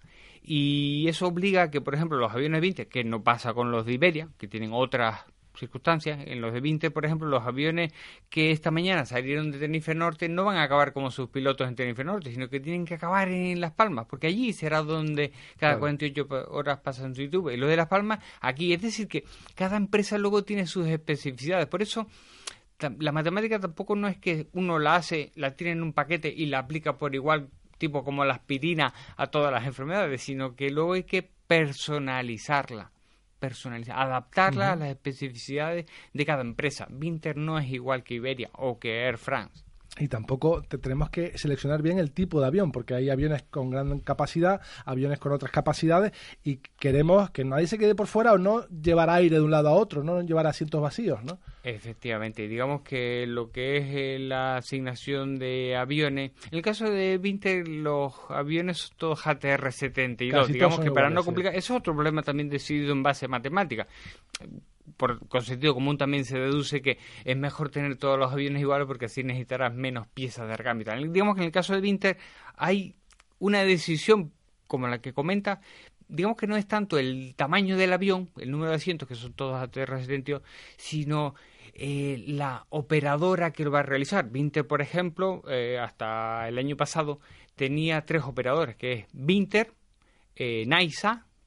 Y 0.47 1.09
eso 1.09 1.27
obliga 1.27 1.63
a 1.63 1.71
que, 1.71 1.81
por 1.81 1.95
ejemplo, 1.95 2.19
los 2.19 2.31
aviones 2.31 2.61
20, 2.61 2.87
que 2.89 3.03
no 3.03 3.23
pasa 3.23 3.55
con 3.55 3.71
los 3.71 3.87
de 3.87 3.95
Iberia, 3.95 4.29
que 4.37 4.47
tienen 4.47 4.73
otras 4.75 5.25
circunstancias. 5.57 6.21
En 6.27 6.41
los 6.41 6.53
de 6.53 6.61
20, 6.61 6.91
por 6.91 7.07
ejemplo, 7.07 7.29
los 7.29 7.45
aviones 7.47 7.93
que 8.29 8.51
esta 8.51 8.71
mañana 8.71 9.07
salieron 9.07 9.51
de 9.51 9.59
Tenerife 9.59 9.95
Norte 9.95 10.29
no 10.29 10.45
van 10.45 10.57
a 10.57 10.65
acabar 10.65 10.93
como 10.93 11.11
sus 11.11 11.31
pilotos 11.31 11.67
en 11.67 11.75
Tenerife 11.75 12.05
Norte, 12.05 12.31
sino 12.31 12.49
que 12.49 12.61
tienen 12.61 12.85
que 12.85 12.95
acabar 12.95 13.29
en 13.29 13.61
Las 13.61 13.73
Palmas, 13.73 14.07
porque 14.07 14.27
allí 14.27 14.53
será 14.53 14.83
donde 14.83 15.33
cada 15.59 15.79
48 15.79 16.27
horas 16.51 16.81
pasan 16.81 17.15
su 17.15 17.23
YouTube. 17.23 17.51
Y 17.51 17.57
lo 17.57 17.67
de 17.67 17.77
Las 17.77 17.89
Palmas, 17.89 18.19
aquí, 18.41 18.73
es 18.73 18.83
decir, 18.83 19.09
que 19.09 19.25
cada 19.55 19.77
empresa 19.77 20.19
luego 20.19 20.45
tiene 20.45 20.67
sus 20.67 20.87
especificidades. 20.87 21.67
Por 21.67 21.83
eso, 21.83 22.07
la 22.99 23.13
matemática 23.13 23.59
tampoco 23.59 23.97
no 23.97 24.09
es 24.09 24.19
que 24.19 24.49
uno 24.53 24.79
la 24.79 24.97
hace, 24.97 25.33
la 25.37 25.55
tiene 25.55 25.73
en 25.73 25.83
un 25.83 25.93
paquete 25.93 26.33
y 26.35 26.47
la 26.47 26.59
aplica 26.59 26.99
por 26.99 27.15
igual 27.15 27.49
tipo 27.79 28.05
como 28.05 28.25
la 28.25 28.35
aspirina 28.35 28.93
a 29.17 29.27
todas 29.29 29.53
las 29.53 29.67
enfermedades, 29.67 30.23
sino 30.23 30.55
que 30.55 30.71
luego 30.71 30.95
hay 30.95 31.05
que 31.05 31.29
personalizarla 31.47 32.91
personalizar, 33.41 33.99
adaptarla 33.99 34.73
a 34.73 34.77
las 34.77 34.89
especificidades 34.89 35.85
de 36.15 36.25
cada 36.25 36.41
empresa. 36.41 36.87
Vinter 36.89 37.37
no 37.37 37.59
es 37.59 37.69
igual 37.69 38.03
que 38.03 38.15
Iberia 38.15 38.49
o 38.55 38.79
que 38.79 39.03
Air 39.05 39.19
France 39.19 39.64
y 39.99 40.09
tampoco 40.09 40.63
tenemos 40.63 41.09
que 41.11 41.39
seleccionar 41.39 41.81
bien 41.81 41.99
el 41.99 42.11
tipo 42.11 42.41
de 42.41 42.47
avión, 42.47 42.73
porque 42.73 42.95
hay 42.95 43.11
aviones 43.11 43.45
con 43.45 43.71
gran 43.71 44.01
capacidad, 44.01 44.61
aviones 44.85 45.19
con 45.19 45.33
otras 45.33 45.53
capacidades, 45.53 46.13
y 46.43 46.57
queremos 46.79 47.31
que 47.31 47.45
nadie 47.45 47.69
se 47.69 47.79
quede 47.79 47.95
por 47.95 48.09
fuera 48.09 48.33
o 48.33 48.39
no 48.39 48.67
llevar 48.69 49.09
aire 49.11 49.37
de 49.37 49.43
un 49.43 49.53
lado 49.53 49.69
a 49.69 49.73
otro, 49.73 50.03
no 50.03 50.21
llevar 50.23 50.47
asientos 50.47 50.81
vacíos, 50.81 51.23
¿no? 51.23 51.39
Efectivamente, 51.63 52.49
digamos 52.49 52.83
que 52.83 53.25
lo 53.27 53.53
que 53.53 53.77
es 53.79 53.85
eh, 53.91 54.19
la 54.19 54.57
asignación 54.57 55.39
de 55.39 55.77
aviones, 55.77 56.33
en 56.51 56.57
el 56.57 56.63
caso 56.63 56.91
de 56.91 57.19
Vinter, 57.19 57.69
los 57.69 58.13
aviones 58.31 58.79
son 58.79 58.97
todos 58.97 59.27
ATR-72, 59.27 60.47
digamos 60.49 60.81
que 60.81 60.91
para 60.91 61.09
no 61.09 61.25
complicar, 61.25 61.55
eso 61.55 61.75
es 61.75 61.81
otro 61.81 61.95
problema 61.95 62.23
también 62.23 62.49
decidido 62.49 62.93
en 62.93 63.03
base 63.03 63.27
a 63.27 63.29
matemática 63.29 63.87
por, 64.97 65.27
con 65.29 65.43
sentido 65.43 65.75
común 65.75 65.99
también 65.99 66.25
se 66.25 66.39
deduce 66.39 66.83
que 66.83 66.99
es 67.25 67.37
mejor 67.37 67.71
tener 67.71 67.97
todos 67.97 68.19
los 68.19 68.33
aviones 68.33 68.61
iguales 68.61 68.87
porque 68.87 69.07
así 69.07 69.23
necesitarás 69.23 69.75
menos 69.75 70.07
piezas 70.09 70.49
de 70.49 70.57
recambio. 70.57 70.87
Digamos 71.11 71.35
que 71.35 71.43
en 71.43 71.47
el 71.47 71.53
caso 71.53 71.75
de 71.75 71.81
Winter 71.81 72.19
hay 72.57 72.95
una 73.39 73.63
decisión 73.65 74.33
como 74.67 74.89
la 74.89 75.01
que 75.01 75.13
comenta, 75.13 75.61
digamos 76.09 76.37
que 76.37 76.47
no 76.47 76.57
es 76.57 76.67
tanto 76.67 76.99
el 76.99 77.35
tamaño 77.37 77.77
del 77.77 77.93
avión, 77.93 78.31
el 78.39 78.51
número 78.51 78.71
de 78.71 78.77
asientos, 78.77 79.09
que 79.09 79.15
son 79.15 79.33
todos 79.33 79.61
ATR-72, 79.63 80.43
sino 80.77 81.35
eh, 81.75 82.25
la 82.27 82.67
operadora 82.71 83.53
que 83.53 83.65
lo 83.65 83.71
va 83.71 83.81
a 83.81 83.83
realizar. 83.83 84.29
Winter, 84.33 84.67
por 84.67 84.81
ejemplo, 84.81 85.43
eh, 85.49 85.79
hasta 85.79 86.49
el 86.49 86.59
año 86.59 86.77
pasado 86.77 87.21
tenía 87.57 88.05
tres 88.05 88.23
operadores, 88.23 88.77
que 88.77 88.93
es 88.93 89.07
Winter, 89.13 89.73
eh, 90.37 90.65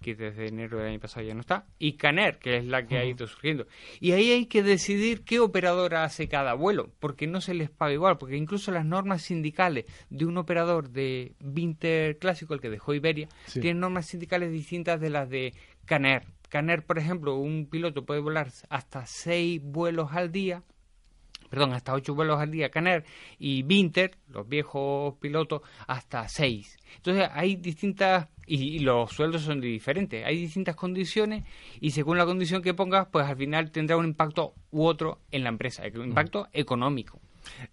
que 0.02 0.16
desde 0.16 0.48
enero 0.48 0.78
del 0.78 0.90
año 0.90 1.00
pasado 1.00 1.26
ya 1.26 1.34
no 1.34 1.42
está, 1.42 1.66
y 1.80 1.94
Caner, 1.94 2.38
que 2.38 2.58
es 2.58 2.66
la 2.66 2.86
que 2.86 2.98
ha 2.98 3.06
ido 3.06 3.28
surgiendo. 3.28 3.68
Y 4.00 4.12
ahí 4.12 4.32
hay 4.32 4.46
que 4.46 4.64
decidir 4.64 5.24
qué 5.24 5.40
operadora 5.40 6.04
hace 6.04 6.28
cada 6.28 6.54
vuelo, 6.54 6.92
porque 7.00 7.28
no 7.28 7.42
se 7.42 7.54
les 7.54 7.70
paga 7.70 7.94
igual, 7.94 8.18
porque 8.18 8.38
incluso 8.38 8.72
las 8.72 8.86
normas 8.86 9.24
sindicales 9.24 9.86
de 10.10 10.26
un 10.26 10.38
operador 10.38 10.90
de 10.90 11.34
Vinter 11.40 12.18
clásico, 12.18 12.54
el 12.54 12.62
que 12.62 12.70
dejó 12.70 12.94
Iberia, 12.94 13.28
tienen 13.52 13.80
normas 13.80 14.06
sindicales 14.06 14.52
distintas 14.52 15.00
de 15.02 15.10
las 15.10 15.30
de 15.30 15.54
Caner. 15.86 16.26
Caner, 16.50 16.86
por 16.86 16.98
ejemplo, 16.98 17.36
un 17.36 17.68
piloto 17.70 18.06
puede 18.06 18.22
volar 18.22 18.50
hasta 18.70 19.06
seis 19.06 19.62
vuelos 19.62 20.10
al 20.14 20.32
día, 20.32 20.64
perdón, 21.50 21.74
hasta 21.74 21.94
ocho 21.94 22.16
vuelos 22.16 22.40
al 22.40 22.52
día 22.52 22.70
Caner 22.70 23.06
y 23.40 23.64
Vinter, 23.64 24.18
los 24.30 24.48
viejos 24.48 25.16
pilotos, 25.20 25.62
hasta 25.88 26.28
seis. 26.28 26.78
Entonces 26.98 27.30
hay 27.34 27.56
distintas 27.56 28.28
y, 28.48 28.80
los 28.80 29.12
sueldos 29.12 29.42
son 29.42 29.60
diferentes. 29.62 30.26
Hay 30.26 30.38
distintas 30.38 30.76
condiciones 30.76 31.44
y 31.80 31.92
según 31.92 32.18
la 32.18 32.26
condición 32.26 32.62
que 32.62 32.74
pongas, 32.74 33.08
pues 33.12 33.26
al 33.26 33.36
final 33.36 33.72
tendrá 33.72 33.98
un 33.98 34.06
impacto 34.06 34.54
u 34.72 34.86
otro 34.86 35.20
en 35.32 35.44
la 35.44 35.50
empresa, 35.50 35.84
un 35.94 36.06
impacto 36.06 36.48
económico. 36.54 37.20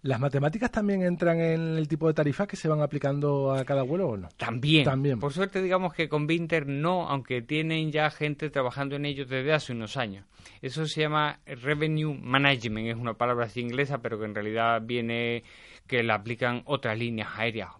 ¿Las 0.02 0.20
matemáticas 0.20 0.70
también 0.70 1.02
entran 1.02 1.40
en 1.40 1.76
el 1.76 1.88
tipo 1.88 2.08
de 2.08 2.14
tarifas 2.14 2.48
que 2.48 2.56
se 2.56 2.68
van 2.68 2.80
aplicando 2.80 3.52
a 3.52 3.64
cada 3.64 3.82
vuelo 3.82 4.08
o 4.08 4.16
no? 4.16 4.28
También. 4.36 4.84
También. 4.84 5.18
Por 5.18 5.32
suerte, 5.32 5.62
digamos 5.62 5.94
que 5.94 6.08
con 6.08 6.26
Vinter 6.26 6.66
no, 6.66 7.08
aunque 7.08 7.42
tienen 7.42 7.92
ya 7.92 8.10
gente 8.10 8.50
trabajando 8.50 8.96
en 8.96 9.06
ello 9.06 9.26
desde 9.26 9.52
hace 9.52 9.72
unos 9.72 9.96
años. 9.96 10.26
Eso 10.60 10.86
se 10.86 11.02
llama 11.02 11.40
Revenue 11.46 12.14
Management, 12.14 12.88
es 12.88 12.96
una 12.96 13.14
palabra 13.14 13.46
así 13.46 13.60
inglesa, 13.60 13.98
pero 13.98 14.18
que 14.18 14.26
en 14.26 14.34
realidad 14.34 14.82
viene 14.82 15.42
que 15.86 16.02
la 16.02 16.14
aplican 16.14 16.62
otras 16.66 16.98
líneas 16.98 17.28
aéreas 17.36 17.70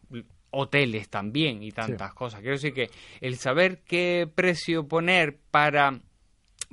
hoteles 0.55 1.09
también 1.09 1.63
y 1.63 1.73
tantas 1.73 2.15
cosas. 2.15 2.41
Quiero 2.41 2.55
decir 2.55 2.73
que 2.73 2.91
el 3.21 3.37
saber 3.37 3.83
qué 3.85 4.29
precio 4.33 4.87
poner 4.87 5.39
para, 5.51 6.01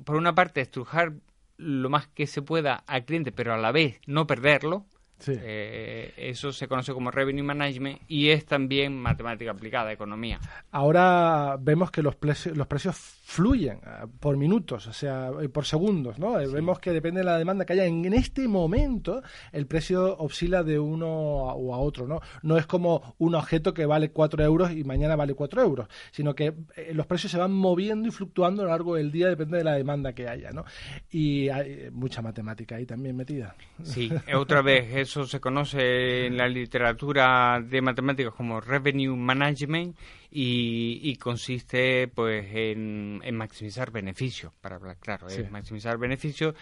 por 0.06 0.16
una 0.16 0.36
parte, 0.36 0.62
estrujar 0.62 1.14
lo 1.58 1.90
más 1.90 2.08
que 2.08 2.28
se 2.28 2.42
pueda 2.42 2.76
al 2.76 3.06
cliente, 3.06 3.32
pero 3.32 3.54
a 3.54 3.58
la 3.58 3.72
vez 3.72 4.00
no 4.06 4.28
perderlo, 4.28 4.86
eh, 5.28 6.14
eso 6.18 6.52
se 6.52 6.68
conoce 6.68 6.94
como 6.94 7.12
revenue 7.12 7.44
management 7.44 8.02
y 8.08 8.30
es 8.30 8.46
también 8.46 8.98
matemática 8.98 9.52
aplicada, 9.52 9.92
economía. 9.92 10.40
Ahora 10.72 11.58
vemos 11.60 11.92
que 11.92 12.02
los, 12.02 12.16
los 12.56 12.68
precios 12.68 12.96
fluyen 12.96 13.78
eh, 13.78 14.08
por 14.20 14.38
minutos, 14.38 14.88
o 14.88 14.94
sea, 14.94 15.32
eh, 15.42 15.50
por 15.50 15.66
segundos, 15.66 16.20
¿no? 16.20 16.34
Vemos 16.34 16.80
que 16.80 16.92
depende 16.92 17.20
de 17.20 17.26
la 17.26 17.38
demanda 17.38 17.66
que 17.66 17.74
haya. 17.74 17.86
En, 17.86 18.12
este 18.12 18.48
momento 18.48 19.22
el 19.52 19.68
precio 19.68 20.18
oscila 20.18 20.64
de 20.64 20.80
uno 20.80 21.08
o 21.08 21.74
a 21.74 21.80
otro, 21.80 22.08
¿no? 22.08 22.20
No 22.42 22.58
es 22.58 22.66
como 22.66 23.16
un 23.20 23.36
objeto 23.36 23.74
que 23.74 23.86
vale 23.86 24.12
4 24.12 24.44
euros 24.44 24.72
y 24.72 24.84
mañana 24.84 25.16
vale 25.16 25.34
4 25.34 25.62
euros, 25.62 25.88
sino 26.12 26.36
que 26.36 26.54
los 26.94 27.06
precios 27.06 27.32
se 27.32 27.38
van 27.38 27.54
moviendo 27.54 28.08
y 28.08 28.12
fluctuando 28.12 28.64
a 28.64 28.66
lo 28.66 28.72
largo 28.72 28.96
del 28.96 29.12
día, 29.12 29.30
depende 29.30 29.58
de 29.58 29.64
la 29.64 29.74
demanda 29.74 30.14
que 30.14 30.28
haya, 30.28 30.52
¿no? 30.52 30.66
Y 31.10 31.50
hay 31.50 31.90
mucha 31.92 32.22
matemática 32.22 32.76
ahí 32.76 32.86
también 32.86 33.16
metida. 33.16 33.56
Sí, 33.84 34.12
otra 34.34 34.62
vez 34.62 34.94
es 34.94 35.11
eso 35.12 35.26
se 35.26 35.42
conoce 35.42 36.28
en 36.28 36.38
la 36.38 36.48
literatura 36.48 37.60
de 37.62 37.82
matemáticas 37.82 38.34
como 38.34 38.62
revenue 38.62 39.18
management 39.18 39.98
y, 40.32 41.14
consiste 41.18 42.08
pues 42.08 42.46
en, 42.50 43.36
maximizar 43.36 43.92
beneficios, 43.92 44.54
para 44.62 44.78
hablar 44.78 44.98
claro, 45.02 45.28
es 45.28 45.52
maximizar 45.52 45.98
beneficios, 45.98 46.56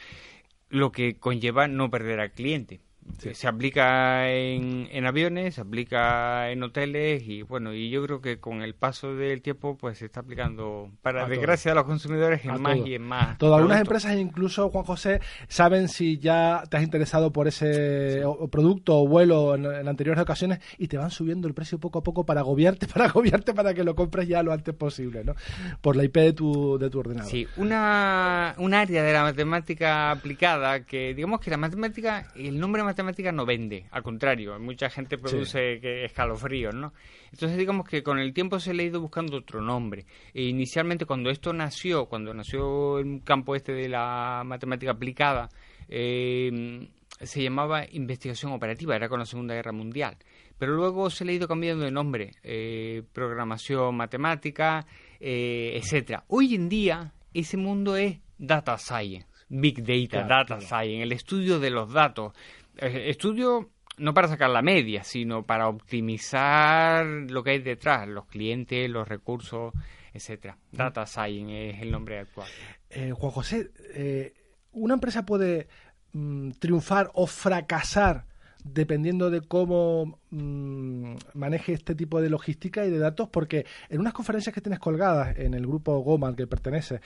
lo 0.70 0.92
que 0.92 1.20
conlleva 1.20 1.68
no 1.68 1.92
perder 1.92 2.20
al 2.20 2.32
cliente. 2.32 2.80
Se 3.18 3.48
aplica 3.48 4.32
en, 4.32 4.88
en, 4.92 5.06
aviones, 5.06 5.56
se 5.56 5.62
aplica 5.62 6.52
en 6.52 6.64
hoteles 6.64 7.24
y 7.28 7.42
bueno, 7.42 7.74
y 7.74 7.90
yo 7.90 8.02
creo 8.06 8.22
que 8.22 8.40
con 8.40 8.62
el 8.62 8.76
paso 8.76 9.14
del 9.14 9.42
tiempo 9.42 9.78
pues 9.78 9.98
se 9.98 10.06
está 10.06 10.22
aplicando 10.22 10.90
para 11.02 11.28
desgracia 11.28 11.74
a 11.74 11.76
los 11.76 11.84
consumidores 11.84 12.46
en 12.46 12.62
más 12.62 12.78
y 12.78 12.96
en 12.96 13.02
más. 13.02 13.38
Todas 13.38 13.58
algunas 13.58 13.82
empresas 13.82 14.18
incluso 14.18 14.70
Juan 14.70 14.86
José 14.86 15.20
saben 15.50 15.90
si 15.90 16.18
ya 16.20 16.64
te 16.70 16.78
has 16.78 16.84
interesado 16.84 17.34
por 17.34 17.48
ese 17.48 18.24
producto 18.52 19.00
o 19.00 19.08
vuelo 19.08 19.56
en, 19.56 19.88
anteriores 19.88 20.22
ocasiones 20.22 20.60
y 20.78 20.88
te 20.88 20.98
van 20.98 21.12
subiendo 21.12 21.48
el 21.48 21.54
precio 21.54 21.78
poco 21.78 22.00
a 22.00 22.04
poco 22.04 22.26
para 22.26 22.42
agobiarte, 22.42 22.88
para 22.94 23.06
agobiarte 23.06 23.54
para 23.54 23.74
que 23.74 23.84
lo 23.84 23.96
compres 23.96 24.30
ya 24.30 24.44
lo 24.44 24.54
antes 24.54 24.74
posible, 24.76 25.26
¿no? 25.26 25.36
Por 25.82 25.98
la 25.98 26.06
IP 26.06 26.16
de 26.16 26.34
tu, 26.34 26.78
de 26.78 26.90
tu 26.90 27.00
ordenador. 27.00 27.30
Sí, 27.30 27.48
una, 27.58 28.56
un 28.60 28.74
área 28.74 29.04
de 29.04 29.12
la 29.12 29.24
matemática 29.24 30.12
aplicada 30.12 30.86
que 30.86 31.14
digamos 31.14 31.42
que 31.42 31.50
la 31.50 31.58
matemática, 31.58 32.28
el 32.36 32.58
nombre 32.60 32.82
matemático 32.82 32.99
matemática 33.04 33.32
no 33.32 33.46
vende, 33.46 33.86
al 33.92 34.04
contrario, 34.04 34.60
mucha 34.60 34.90
gente 34.90 35.18
produce 35.18 35.80
que 35.80 36.06
escalofríos, 36.06 36.76
¿no? 36.76 36.94
Entonces 37.32 37.58
digamos 37.58 37.88
que 37.88 38.04
con 38.04 38.20
el 38.20 38.34
tiempo 38.34 38.60
se 38.60 38.74
le 38.74 38.84
ha 38.84 38.86
ido 38.88 39.02
buscando 39.02 39.38
otro 39.38 39.62
nombre. 39.62 40.06
E 40.34 40.44
inicialmente 40.44 41.06
cuando 41.06 41.30
esto 41.30 41.54
nació, 41.54 42.06
cuando 42.08 42.34
nació 42.34 43.00
el 43.00 43.22
campo 43.24 43.56
este 43.56 43.74
de 43.74 43.90
la 43.90 44.44
matemática 44.46 44.92
aplicada, 44.92 45.50
eh, 45.88 46.90
se 47.22 47.44
llamaba 47.44 47.86
investigación 47.92 48.52
operativa, 48.52 48.96
era 48.96 49.10
con 49.10 49.20
la 49.20 49.26
Segunda 49.26 49.54
Guerra 49.54 49.72
Mundial. 49.72 50.18
Pero 50.58 50.74
luego 50.74 51.10
se 51.10 51.26
le 51.26 51.32
ha 51.32 51.36
ido 51.36 51.48
cambiando 51.48 51.86
de 51.86 51.92
nombre, 51.92 52.32
eh, 52.44 53.04
programación 53.14 53.96
matemática, 53.96 54.86
eh, 55.20 55.74
etcétera. 55.76 56.24
Hoy 56.28 56.56
en 56.56 56.70
día 56.70 57.14
ese 57.34 57.58
mundo 57.58 57.96
es 57.96 58.20
data 58.38 58.78
science, 58.78 59.28
big 59.50 59.84
data, 59.84 60.26
data 60.28 60.60
science, 60.62 61.04
el 61.04 61.12
estudio 61.12 61.60
de 61.60 61.70
los 61.70 61.92
datos. 61.92 62.34
Eh, 62.82 63.10
estudio 63.10 63.72
no 63.98 64.14
para 64.14 64.30
sacar 64.30 64.50
la 64.50 64.62
media, 64.62 65.04
sino 65.04 65.46
para 65.46 65.68
optimizar 65.68 67.06
lo 67.06 67.44
que 67.44 67.52
hay 67.52 67.60
detrás, 67.60 68.08
los 68.08 68.26
clientes, 68.28 68.90
los 68.90 69.08
recursos, 69.08 69.74
etcétera. 70.14 70.58
Data 70.72 71.06
Science 71.06 71.72
es 71.72 71.82
el 71.82 71.92
nombre 71.92 72.20
actual. 72.20 72.48
Eh, 72.90 73.12
Juan 73.12 73.32
José, 73.32 73.72
eh, 73.94 74.34
¿una 74.72 74.94
empresa 74.94 75.26
puede 75.26 75.68
mm, 76.14 76.52
triunfar 76.52 77.12
o 77.14 77.28
fracasar 77.28 78.26
dependiendo 78.64 79.30
de 79.30 79.42
cómo 79.42 80.20
mm, 80.30 81.16
maneje 81.34 81.74
este 81.74 81.96
tipo 81.96 82.22
de 82.22 82.30
logística 82.30 82.86
y 82.86 82.90
de 82.90 83.00
datos? 83.00 83.28
Porque 83.28 83.66
en 83.90 84.00
unas 84.00 84.14
conferencias 84.14 84.56
que 84.56 84.62
tienes 84.62 84.80
colgadas 84.80 85.38
en 85.38 85.54
el 85.54 85.68
grupo 85.68 86.00
Goma 86.00 86.30
al 86.30 86.38
que 86.38 86.48
pertenece, 86.48 87.02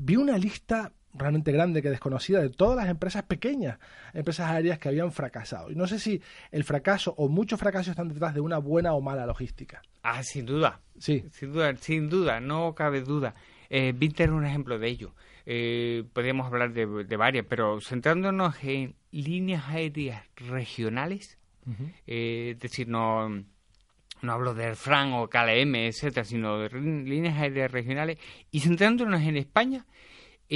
vi 0.00 0.16
una 0.16 0.36
lista 0.36 0.92
realmente 1.14 1.52
grande 1.52 1.80
que 1.82 1.90
desconocida 1.90 2.40
de 2.40 2.50
todas 2.50 2.76
las 2.76 2.88
empresas 2.88 3.22
pequeñas, 3.22 3.78
empresas 4.12 4.50
aéreas 4.50 4.78
que 4.78 4.88
habían 4.88 5.12
fracasado. 5.12 5.70
Y 5.70 5.76
no 5.76 5.86
sé 5.86 5.98
si 5.98 6.20
el 6.50 6.64
fracaso 6.64 7.14
o 7.16 7.28
muchos 7.28 7.58
fracasos 7.58 7.88
están 7.88 8.08
detrás 8.08 8.34
de 8.34 8.40
una 8.40 8.58
buena 8.58 8.94
o 8.94 9.00
mala 9.00 9.26
logística. 9.26 9.82
Ah, 10.02 10.22
sin 10.22 10.46
duda. 10.46 10.80
Sí. 10.98 11.24
Sin 11.30 11.52
duda, 11.52 11.74
sin 11.76 12.08
duda, 12.08 12.40
no 12.40 12.74
cabe 12.74 13.00
duda. 13.00 13.34
Eh, 13.70 13.92
Vinter 13.96 14.28
es 14.28 14.34
un 14.34 14.44
ejemplo 14.44 14.78
de 14.78 14.88
ello. 14.88 15.14
Eh, 15.46 16.04
podríamos 16.12 16.46
hablar 16.46 16.72
de, 16.72 17.16
varias, 17.16 17.44
pero 17.48 17.80
centrándonos 17.80 18.62
en 18.64 18.94
líneas 19.10 19.68
aéreas 19.68 20.24
regionales, 20.36 21.38
eh, 22.06 22.52
es 22.54 22.60
decir, 22.60 22.88
no, 22.88 23.28
no 24.22 24.32
hablo 24.32 24.54
de 24.54 24.74
Fran 24.74 25.12
o 25.12 25.28
KLM, 25.28 25.74
etcétera, 25.74 26.24
sino 26.24 26.58
de 26.58 26.70
líneas 26.80 27.36
aéreas 27.36 27.70
regionales, 27.70 28.18
y 28.50 28.60
centrándonos 28.60 29.20
en 29.22 29.36
España, 29.36 29.84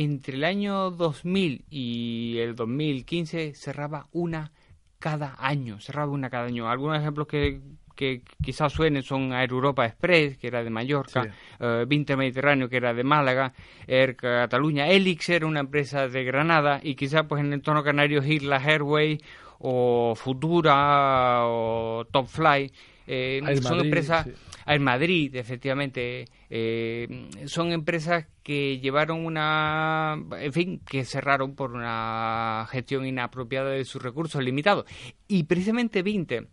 entre 0.04 0.36
el 0.36 0.44
año 0.44 0.90
2000 0.90 1.64
y 1.70 2.36
el 2.38 2.54
2015 2.54 3.54
cerraba 3.54 4.06
una 4.12 4.52
cada 4.98 5.34
año, 5.38 5.80
cerraba 5.80 6.12
una 6.12 6.30
cada 6.30 6.46
año. 6.46 6.68
Algunos 6.68 7.00
ejemplos 7.00 7.26
que, 7.26 7.60
que 7.96 8.22
quizás 8.42 8.72
suenen 8.72 9.02
son 9.02 9.32
Air 9.32 9.50
Europa 9.50 9.86
Express, 9.86 10.38
que 10.38 10.46
era 10.46 10.62
de 10.62 10.70
Mallorca, 10.70 11.24
sí. 11.24 11.64
Vinter 11.88 12.16
Mediterráneo, 12.16 12.68
que 12.68 12.76
era 12.76 12.94
de 12.94 13.02
Málaga, 13.02 13.52
Air 13.86 14.14
Cataluña, 14.14 14.88
Elix 14.88 15.28
era 15.30 15.46
una 15.46 15.60
empresa 15.60 16.08
de 16.08 16.22
Granada 16.22 16.80
y 16.82 16.94
quizás 16.94 17.24
pues 17.28 17.40
en 17.40 17.48
el 17.48 17.54
entorno 17.54 17.82
canario 17.82 18.22
Islas 18.22 18.64
Airways 18.64 19.20
o 19.58 20.14
Futura 20.16 21.46
o 21.46 22.06
Top 22.10 22.28
Fly. 22.28 22.72
Eh, 23.10 23.40
son 23.62 23.80
empresas, 23.80 24.28
en 24.66 24.82
Madrid, 24.82 25.34
efectivamente, 25.34 26.26
eh, 26.50 27.28
son 27.46 27.72
empresas 27.72 28.26
que 28.42 28.78
llevaron 28.80 29.24
una, 29.24 30.22
en 30.38 30.52
fin, 30.52 30.80
que 30.86 31.04
cerraron 31.04 31.54
por 31.54 31.72
una 31.72 32.66
gestión 32.70 33.06
inapropiada 33.06 33.70
de 33.70 33.84
sus 33.84 34.02
recursos 34.02 34.42
limitados. 34.44 34.84
Y 35.26 35.44
precisamente 35.44 36.02
Vinte 36.02 36.48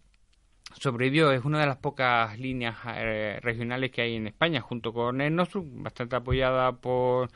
sobrevivió, 0.79 1.31
es 1.31 1.43
una 1.43 1.59
de 1.59 1.67
las 1.67 1.77
pocas 1.77 2.39
líneas 2.39 2.77
eh, 2.87 3.39
regionales 3.41 3.91
que 3.91 4.03
hay 4.03 4.15
en 4.15 4.27
España, 4.27 4.61
junto 4.61 4.93
con 4.93 5.19
el 5.19 5.35
Nostrum, 5.35 5.83
bastante 5.83 6.15
apoyada 6.15 6.71
por 6.71 7.29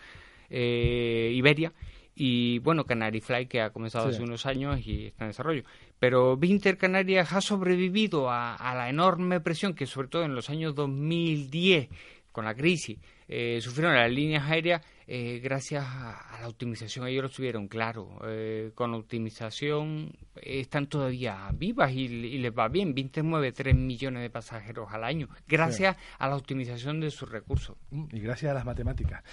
Iberia 0.49 1.73
y 2.21 2.59
bueno, 2.59 2.83
Canary 2.83 3.21
Fly 3.21 3.45
que 3.45 3.61
ha 3.61 3.69
comenzado 3.69 4.09
hace 4.09 4.21
unos 4.21 4.45
años 4.45 4.85
y 4.85 5.05
está 5.07 5.23
en 5.23 5.29
desarrollo. 5.29 5.63
Pero 5.99 6.37
Vinter 6.37 6.77
Canarias 6.77 7.33
ha 7.33 7.41
sobrevivido 7.41 8.29
a, 8.29 8.55
a, 8.55 8.73
la 8.75 8.89
enorme 8.89 9.41
presión 9.41 9.73
que 9.73 9.85
sobre 9.85 10.07
todo 10.07 10.23
en 10.23 10.35
los 10.35 10.49
años 10.49 10.73
2010 10.75 11.89
con 12.31 12.45
la 12.45 12.55
crisis 12.55 12.97
eh, 13.29 13.59
sufrieron 13.61 13.95
las 13.95 14.11
líneas 14.11 14.49
aéreas 14.49 14.81
eh, 15.11 15.39
gracias 15.43 15.83
a, 15.87 16.37
la 16.39 16.47
optimización. 16.47 17.07
Ellos 17.07 17.23
lo 17.23 17.29
tuvieron 17.29 17.67
claro. 17.67 18.19
Eh, 18.27 18.71
con 18.75 18.93
optimización 18.93 20.11
están 20.35 20.85
todavía 20.85 21.49
vivas 21.51 21.91
y, 21.91 22.07
les 22.07 22.51
va 22.51 22.67
bien. 22.67 22.93
Vinter 22.93 23.23
mueve 23.23 23.51
3 23.51 23.75
millones 23.75 24.21
de 24.21 24.29
pasajeros 24.29 24.89
al 24.91 25.03
año 25.03 25.27
gracias 25.47 25.97
a 26.19 26.29
la 26.29 26.35
optimización 26.35 26.99
de 26.99 27.09
sus 27.09 27.27
recursos. 27.27 27.75
Mm, 27.89 28.03
y 28.11 28.19
gracias 28.19 28.51
a 28.51 28.53
las 28.53 28.65
matemáticas. 28.65 29.23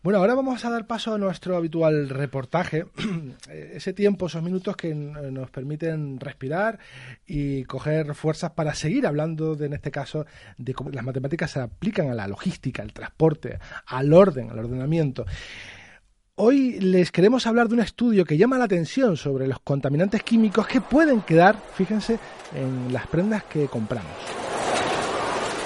Bueno, 0.00 0.20
ahora 0.20 0.34
vamos 0.34 0.64
a 0.64 0.70
dar 0.70 0.86
paso 0.86 1.12
a 1.14 1.18
nuestro 1.18 1.56
habitual 1.56 2.08
reportaje. 2.08 2.86
Ese 3.50 3.92
tiempo, 3.92 4.26
esos 4.26 4.44
minutos 4.44 4.76
que 4.76 4.94
nos 4.94 5.50
permiten 5.50 6.20
respirar 6.20 6.78
y 7.26 7.64
coger 7.64 8.14
fuerzas 8.14 8.52
para 8.52 8.74
seguir 8.74 9.08
hablando, 9.08 9.56
de, 9.56 9.66
en 9.66 9.72
este 9.72 9.90
caso, 9.90 10.24
de 10.56 10.72
cómo 10.72 10.90
las 10.90 11.04
matemáticas 11.04 11.50
se 11.50 11.60
aplican 11.60 12.10
a 12.10 12.14
la 12.14 12.28
logística, 12.28 12.82
al 12.82 12.92
transporte, 12.92 13.35
al 13.86 14.12
orden, 14.12 14.50
al 14.50 14.58
ordenamiento 14.58 15.26
Hoy 16.38 16.78
les 16.80 17.12
queremos 17.12 17.46
hablar 17.46 17.66
de 17.66 17.76
un 17.76 17.80
estudio 17.80 18.26
que 18.26 18.36
llama 18.36 18.58
la 18.58 18.66
atención 18.66 19.16
sobre 19.16 19.46
los 19.46 19.58
contaminantes 19.60 20.22
químicos 20.22 20.66
que 20.66 20.82
pueden 20.82 21.22
quedar, 21.22 21.56
fíjense, 21.72 22.18
en 22.54 22.92
las 22.92 23.06
prendas 23.06 23.44
que 23.44 23.68
compramos. 23.68 24.12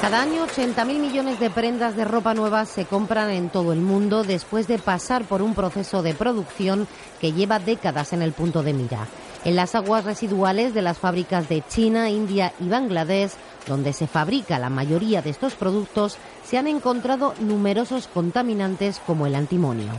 Cada 0.00 0.22
año 0.22 0.46
80.000 0.46 1.00
millones 1.00 1.40
de 1.40 1.50
prendas 1.50 1.96
de 1.96 2.04
ropa 2.04 2.34
nueva 2.34 2.66
se 2.66 2.84
compran 2.84 3.30
en 3.30 3.50
todo 3.50 3.72
el 3.72 3.80
mundo 3.80 4.22
después 4.22 4.68
de 4.68 4.78
pasar 4.78 5.24
por 5.24 5.42
un 5.42 5.56
proceso 5.56 6.04
de 6.04 6.14
producción 6.14 6.86
que 7.20 7.32
lleva 7.32 7.58
décadas 7.58 8.12
en 8.12 8.22
el 8.22 8.30
punto 8.30 8.62
de 8.62 8.72
mira. 8.72 9.08
En 9.44 9.56
las 9.56 9.74
aguas 9.74 10.04
residuales 10.04 10.74
de 10.74 10.82
las 10.82 10.98
fábricas 10.98 11.48
de 11.48 11.62
China, 11.66 12.10
India 12.10 12.52
y 12.60 12.68
Bangladesh, 12.68 13.32
donde 13.66 13.92
se 13.94 14.06
fabrica 14.06 14.58
la 14.58 14.68
mayoría 14.68 15.22
de 15.22 15.30
estos 15.30 15.54
productos, 15.54 16.18
se 16.44 16.58
han 16.58 16.66
encontrado 16.66 17.34
numerosos 17.40 18.06
contaminantes 18.06 19.00
como 19.06 19.26
el 19.26 19.34
antimonio. 19.34 19.92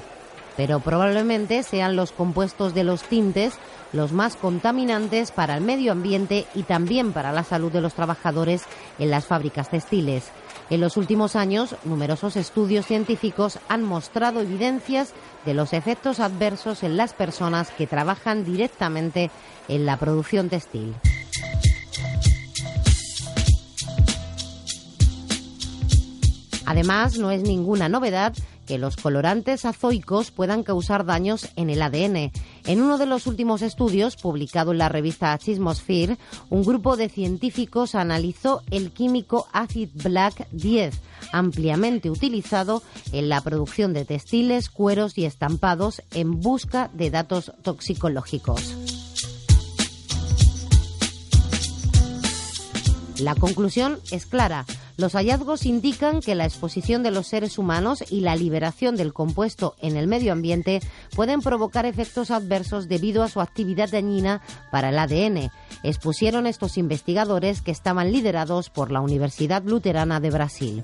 Pero 0.58 0.80
probablemente 0.80 1.64
sean 1.64 1.96
los 1.96 2.12
compuestos 2.12 2.74
de 2.74 2.84
los 2.84 3.02
tintes 3.04 3.54
los 3.94 4.12
más 4.12 4.36
contaminantes 4.36 5.32
para 5.32 5.56
el 5.56 5.62
medio 5.62 5.92
ambiente 5.92 6.46
y 6.56 6.64
también 6.64 7.14
para 7.14 7.32
la 7.32 7.44
salud 7.44 7.72
de 7.72 7.82
los 7.82 7.94
trabajadores 7.94 8.64
en 9.00 9.12
las 9.12 9.26
fábricas 9.26 9.70
textiles. 9.70 10.32
En 10.72 10.80
los 10.80 10.96
últimos 10.96 11.36
años, 11.36 11.75
numerosos 11.84 12.38
estudios 12.38 12.86
científicos 12.86 13.60
han 13.68 13.84
mostrado 13.84 14.40
evidencias 14.40 15.13
de 15.46 15.54
los 15.54 15.74
efectos 15.74 16.22
adversos 16.22 16.84
en 16.84 16.96
las 16.96 17.12
personas 17.12 17.72
que 17.72 17.88
trabajan 17.88 18.46
directamente 18.46 19.32
en 19.68 19.86
la 19.86 19.98
producción 19.98 20.48
textil. 20.48 20.96
Además, 26.66 27.18
no 27.18 27.32
es 27.32 27.42
ninguna 27.42 27.90
novedad 27.90 28.34
que 28.66 28.77
los 28.77 28.96
colorantes 28.96 29.66
azoicos 29.66 30.31
puedan 30.31 30.64
causar 30.64 31.05
daños 31.05 31.50
en 31.57 31.70
el 31.70 31.81
ADN. 31.81 32.31
En 32.66 32.82
uno 32.82 32.98
de 32.98 33.06
los 33.06 33.28
últimos 33.28 33.62
estudios, 33.62 34.16
publicado 34.16 34.72
en 34.72 34.78
la 34.78 34.90
revista 34.90 35.38
Chismosphere, 35.38 36.18
un 36.50 36.64
grupo 36.64 36.96
de 36.96 37.10
científicos 37.10 37.96
analizó 37.96 38.62
el 38.70 38.92
químico 38.92 39.48
Acid 39.52 39.90
Black 39.94 40.48
10, 40.52 40.94
ampliamente 41.32 42.10
utilizado 42.10 42.84
en 43.12 43.30
la 43.30 43.42
producción 43.42 43.94
de 43.94 44.06
textiles, 44.06 44.70
cueros 44.70 45.18
y 45.18 45.26
estampados 45.26 46.04
en 46.14 46.40
busca 46.40 46.90
de 46.94 47.10
datos 47.10 47.52
toxicológicos. 47.64 48.76
La 53.22 53.36
conclusión 53.36 54.00
es 54.12 54.26
clara. 54.26 54.66
Los 55.01 55.14
hallazgos 55.14 55.66
indican 55.66 56.20
que 56.20 56.35
la 56.35 56.46
exposición 56.46 57.01
de 57.01 57.09
los 57.09 57.25
seres 57.25 57.57
humanos 57.57 58.03
y 58.11 58.22
la 58.22 58.35
liberación 58.35 58.96
del 58.96 59.14
compuesto 59.14 59.74
en 59.81 59.98
el 59.98 60.05
medio 60.05 60.31
ambiente 60.31 60.79
pueden 61.16 61.42
provocar 61.42 61.87
efectos 61.87 62.29
adversos 62.29 62.87
debido 62.87 63.24
a 63.24 63.27
su 63.27 63.42
actividad 63.42 63.90
dañina 63.90 64.44
para 64.70 64.90
el 64.90 65.00
ADN. 65.00 65.50
Expusieron 65.81 66.46
estos 66.46 66.77
investigadores 66.77 67.64
que 67.64 67.72
estaban 67.72 68.11
liderados 68.11 68.70
por 68.70 68.92
la 68.92 69.01
Universidad 69.01 69.64
Luterana 69.64 70.20
de 70.20 70.29
Brasil. 70.29 70.83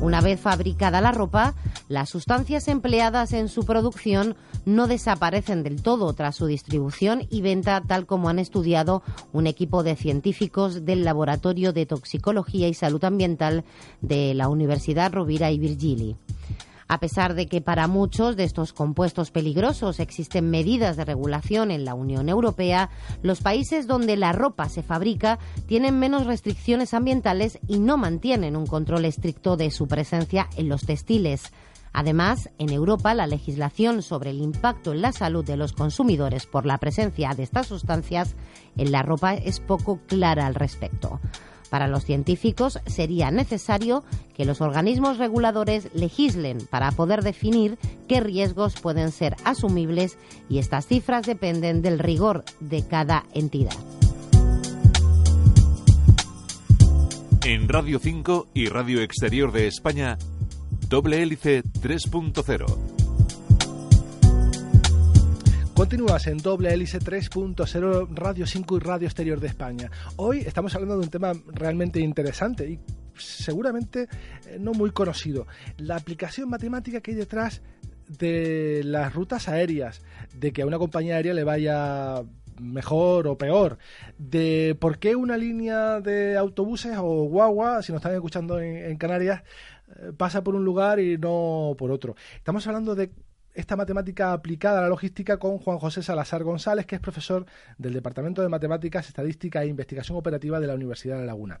Una 0.00 0.20
vez 0.20 0.40
fabricada 0.40 1.00
la 1.00 1.12
ropa, 1.12 1.54
las 1.88 2.10
sustancias 2.10 2.68
empleadas 2.68 3.32
en 3.32 3.48
su 3.48 3.64
producción 3.64 4.36
no 4.66 4.86
desaparecen 4.86 5.62
del 5.62 5.82
todo 5.82 6.12
tras 6.12 6.36
su 6.36 6.46
distribución 6.46 7.26
y 7.30 7.40
venta, 7.40 7.82
tal 7.86 8.06
como 8.06 8.28
han 8.28 8.38
estudiado 8.38 9.02
un 9.32 9.46
equipo 9.46 9.82
de 9.82 9.96
científicos 9.96 10.84
del 10.84 11.04
Laboratorio 11.04 11.72
de 11.72 11.86
Toxicología 11.86 12.68
y 12.68 12.74
Salud 12.74 13.02
Ambiental 13.04 13.64
de 14.02 14.34
la 14.34 14.48
Universidad 14.48 15.12
Rovira 15.12 15.50
y 15.50 15.58
Virgili. 15.58 16.16
A 16.90 17.00
pesar 17.00 17.34
de 17.34 17.46
que 17.46 17.60
para 17.60 17.86
muchos 17.86 18.34
de 18.34 18.44
estos 18.44 18.72
compuestos 18.72 19.30
peligrosos 19.30 20.00
existen 20.00 20.48
medidas 20.48 20.96
de 20.96 21.04
regulación 21.04 21.70
en 21.70 21.84
la 21.84 21.94
Unión 21.94 22.30
Europea, 22.30 22.88
los 23.22 23.42
países 23.42 23.86
donde 23.86 24.16
la 24.16 24.32
ropa 24.32 24.70
se 24.70 24.82
fabrica 24.82 25.38
tienen 25.66 25.98
menos 25.98 26.26
restricciones 26.26 26.94
ambientales 26.94 27.58
y 27.68 27.78
no 27.78 27.98
mantienen 27.98 28.56
un 28.56 28.66
control 28.66 29.04
estricto 29.04 29.58
de 29.58 29.70
su 29.70 29.86
presencia 29.86 30.48
en 30.56 30.70
los 30.70 30.80
textiles. 30.86 31.52
Además, 31.92 32.50
en 32.58 32.70
Europa 32.70 33.14
la 33.14 33.26
legislación 33.26 34.02
sobre 34.02 34.30
el 34.30 34.40
impacto 34.40 34.92
en 34.92 35.02
la 35.02 35.12
salud 35.12 35.44
de 35.44 35.56
los 35.56 35.72
consumidores 35.72 36.46
por 36.46 36.66
la 36.66 36.78
presencia 36.78 37.34
de 37.34 37.42
estas 37.42 37.66
sustancias 37.66 38.34
en 38.76 38.92
la 38.92 39.02
ropa 39.02 39.34
es 39.34 39.60
poco 39.60 40.00
clara 40.06 40.46
al 40.46 40.54
respecto. 40.54 41.20
Para 41.70 41.86
los 41.86 42.04
científicos 42.04 42.80
sería 42.86 43.30
necesario 43.30 44.02
que 44.34 44.44
los 44.44 44.60
organismos 44.60 45.18
reguladores 45.18 45.88
legislen 45.94 46.58
para 46.70 46.92
poder 46.92 47.22
definir 47.22 47.78
qué 48.08 48.20
riesgos 48.20 48.80
pueden 48.80 49.12
ser 49.12 49.36
asumibles 49.44 50.16
y 50.48 50.58
estas 50.58 50.86
cifras 50.86 51.26
dependen 51.26 51.82
del 51.82 51.98
rigor 51.98 52.44
de 52.60 52.86
cada 52.86 53.24
entidad. 53.34 53.76
En 57.44 57.68
Radio 57.68 57.98
5 57.98 58.48
y 58.52 58.68
Radio 58.68 59.00
Exterior 59.00 59.52
de 59.52 59.68
España, 59.68 60.18
doble 60.88 61.22
hélice 61.22 61.62
3.0 61.62 62.66
Continúas 65.74 66.26
en 66.26 66.38
doble 66.38 66.72
hélice 66.72 66.98
3.0 66.98 68.08
Radio 68.14 68.46
5 68.46 68.76
y 68.76 68.80
Radio 68.80 69.06
Exterior 69.06 69.38
de 69.38 69.48
España. 69.48 69.90
Hoy 70.16 70.40
estamos 70.40 70.74
hablando 70.74 70.96
de 70.96 71.04
un 71.04 71.10
tema 71.10 71.34
realmente 71.52 72.00
interesante 72.00 72.70
y 72.70 72.80
seguramente 73.16 74.08
eh, 74.46 74.56
no 74.58 74.72
muy 74.72 74.90
conocido. 74.90 75.46
La 75.76 75.96
aplicación 75.96 76.48
matemática 76.48 77.02
que 77.02 77.10
hay 77.10 77.16
detrás 77.18 77.60
de 78.08 78.80
las 78.82 79.14
rutas 79.14 79.48
aéreas, 79.48 80.00
de 80.34 80.52
que 80.52 80.62
a 80.62 80.66
una 80.66 80.78
compañía 80.78 81.16
aérea 81.16 81.34
le 81.34 81.44
vaya 81.44 82.22
mejor 82.60 83.28
o 83.28 83.36
peor, 83.36 83.78
de 84.16 84.76
por 84.80 84.98
qué 84.98 85.14
una 85.14 85.36
línea 85.36 86.00
de 86.00 86.36
autobuses 86.36 86.96
o 86.98 87.24
guagua, 87.24 87.82
si 87.82 87.92
nos 87.92 88.00
están 88.00 88.14
escuchando 88.14 88.58
en, 88.58 88.78
en 88.78 88.96
Canarias, 88.96 89.42
pasa 90.16 90.42
por 90.42 90.54
un 90.54 90.64
lugar 90.64 91.00
y 91.00 91.18
no 91.18 91.74
por 91.78 91.90
otro. 91.90 92.14
Estamos 92.36 92.66
hablando 92.66 92.94
de 92.94 93.10
esta 93.58 93.74
matemática 93.74 94.32
aplicada 94.32 94.78
a 94.78 94.82
la 94.82 94.88
logística 94.88 95.36
con 95.36 95.58
Juan 95.58 95.78
José 95.78 96.00
Salazar 96.00 96.44
González, 96.44 96.86
que 96.86 96.94
es 96.94 97.00
profesor 97.00 97.44
del 97.76 97.92
Departamento 97.92 98.40
de 98.40 98.48
Matemáticas, 98.48 99.08
Estadística 99.08 99.64
e 99.64 99.66
Investigación 99.66 100.16
Operativa 100.16 100.60
de 100.60 100.68
la 100.68 100.74
Universidad 100.74 101.16
de 101.16 101.22
La 101.22 101.26
Laguna. 101.26 101.58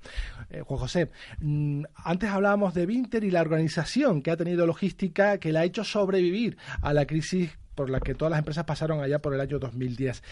Eh, 0.48 0.60
Juan 0.60 0.78
José, 0.78 1.10
mm, 1.40 1.82
antes 1.96 2.30
hablábamos 2.30 2.72
de 2.74 2.86
Vinter 2.86 3.24
y 3.24 3.32
la 3.32 3.40
organización 3.40 4.22
que 4.22 4.30
ha 4.30 4.36
tenido 4.36 4.64
logística 4.64 5.38
que 5.38 5.50
la 5.50 5.60
ha 5.60 5.64
hecho 5.64 5.82
sobrevivir 5.82 6.56
a 6.82 6.92
la 6.92 7.04
crisis 7.04 7.58
por 7.78 7.90
la 7.90 8.00
que 8.00 8.16
todas 8.16 8.30
las 8.30 8.38
empresas 8.40 8.64
pasaron 8.64 9.00
allá 9.00 9.20
por 9.20 9.34
el 9.34 9.40
año 9.40 9.60
2010. 9.60 10.24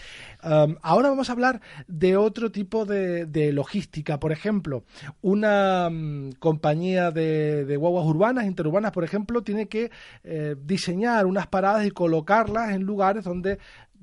Um, 0.43 0.75
ahora 0.81 1.07
vamos 1.07 1.29
a 1.29 1.31
hablar 1.31 1.61
de 1.87 2.17
otro 2.17 2.51
tipo 2.51 2.83
de, 2.83 3.51
logística. 3.53 4.19
Por 4.19 4.33
ejemplo, 4.33 4.83
una 5.21 5.89
mm, 5.89 6.31
compañía 6.39 7.09
de, 7.11 7.63
de, 7.63 7.77
guaguas 7.77 8.05
urbanas, 8.05 8.47
interurbanas, 8.47 8.91
por 8.91 9.05
ejemplo, 9.05 9.43
tiene 9.43 9.69
que 9.69 9.91
eh, 10.25 10.57
diseñar 10.61 11.25
unas 11.25 11.47
paradas 11.47 11.85
y 11.85 11.91
colocarlas 11.91 12.71
en 12.71 12.83
lugares 12.83 13.23
donde 13.23 13.59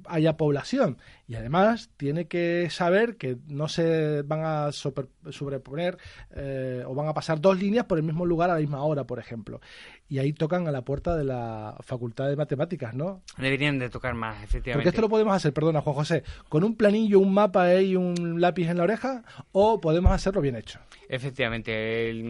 haya 0.07 0.37
población. 0.37 0.99
Y 1.27 1.37
además 1.37 1.91
tiene 1.97 2.27
que 2.27 2.69
saber 2.71 3.17
que 3.17 3.39
no 3.49 3.69
se 3.69 4.23
van 4.23 4.41
a 4.45 4.73
sobreponer 4.73 5.97
eh, 6.35 6.83
o 6.87 6.95
van 6.95 7.09
a 7.09 7.15
pasar 7.15 7.41
dos 7.41 7.59
líneas 7.59 7.87
por 7.87 7.99
el 7.99 8.05
mismo 8.05 8.27
lugar 8.27 8.51
a 8.51 8.55
la 8.55 8.61
misma 8.61 8.83
hora, 8.83 9.05
por 9.05 9.19
ejemplo. 9.19 9.61
Y 10.09 10.19
ahí 10.19 10.33
tocan 10.33 10.69
a 10.69 10.71
la 10.71 10.83
puerta 10.83 11.17
de 11.17 11.25
la 11.25 11.77
Facultad 11.81 12.29
de 12.29 12.37
Matemáticas, 12.37 12.95
¿no? 12.95 13.23
Deberían 13.39 13.79
de 13.79 13.89
tocar 13.89 14.15
más, 14.15 14.43
efectivamente. 14.43 14.75
Porque 14.75 14.89
esto 14.91 15.01
lo 15.01 15.09
podemos 15.09 15.35
hacer, 15.35 15.53
perdona, 15.55 15.81
Juan 15.81 15.97
José, 15.97 16.25
con 16.49 16.63
un 16.63 16.77
planillo, 16.77 17.21
un 17.21 17.33
mapa 17.33 17.75
y 17.81 17.97
un 17.97 18.41
lápiz 18.41 18.69
en 18.69 18.77
la 18.77 18.83
oreja, 18.83 19.25
o 19.53 19.81
podemos 19.81 20.13
hacerlo 20.13 20.43
bien 20.43 20.57
hecho. 20.57 20.79
Efectivamente, 21.09 22.23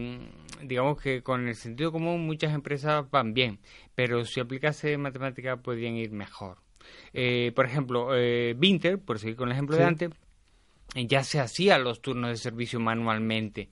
digamos 0.63 1.01
que 1.01 1.23
con 1.23 1.49
el 1.49 1.57
sentido 1.57 1.91
común 1.91 2.27
muchas 2.27 2.55
empresas 2.55 3.11
van 3.11 3.35
bien, 3.35 3.59
pero 3.95 4.25
si 4.25 4.41
aplicase 4.41 4.97
matemática 4.99 5.57
podrían 5.57 5.97
ir 5.97 6.13
mejor. 6.13 6.59
Eh, 7.13 7.53
por 7.55 7.67
ejemplo, 7.67 8.09
eh, 8.17 8.57
Winter, 8.59 8.99
por 8.99 9.19
seguir 9.19 9.37
con 9.37 9.49
el 9.49 9.53
ejemplo 9.53 9.77
de 9.77 9.85
antes, 9.85 10.11
ya 10.95 11.25
se 11.25 11.41
hacían 11.41 11.85
los 11.85 12.01
turnos 12.01 12.31
de 12.31 12.37
servicio 12.37 12.81
manualmente, 12.81 13.69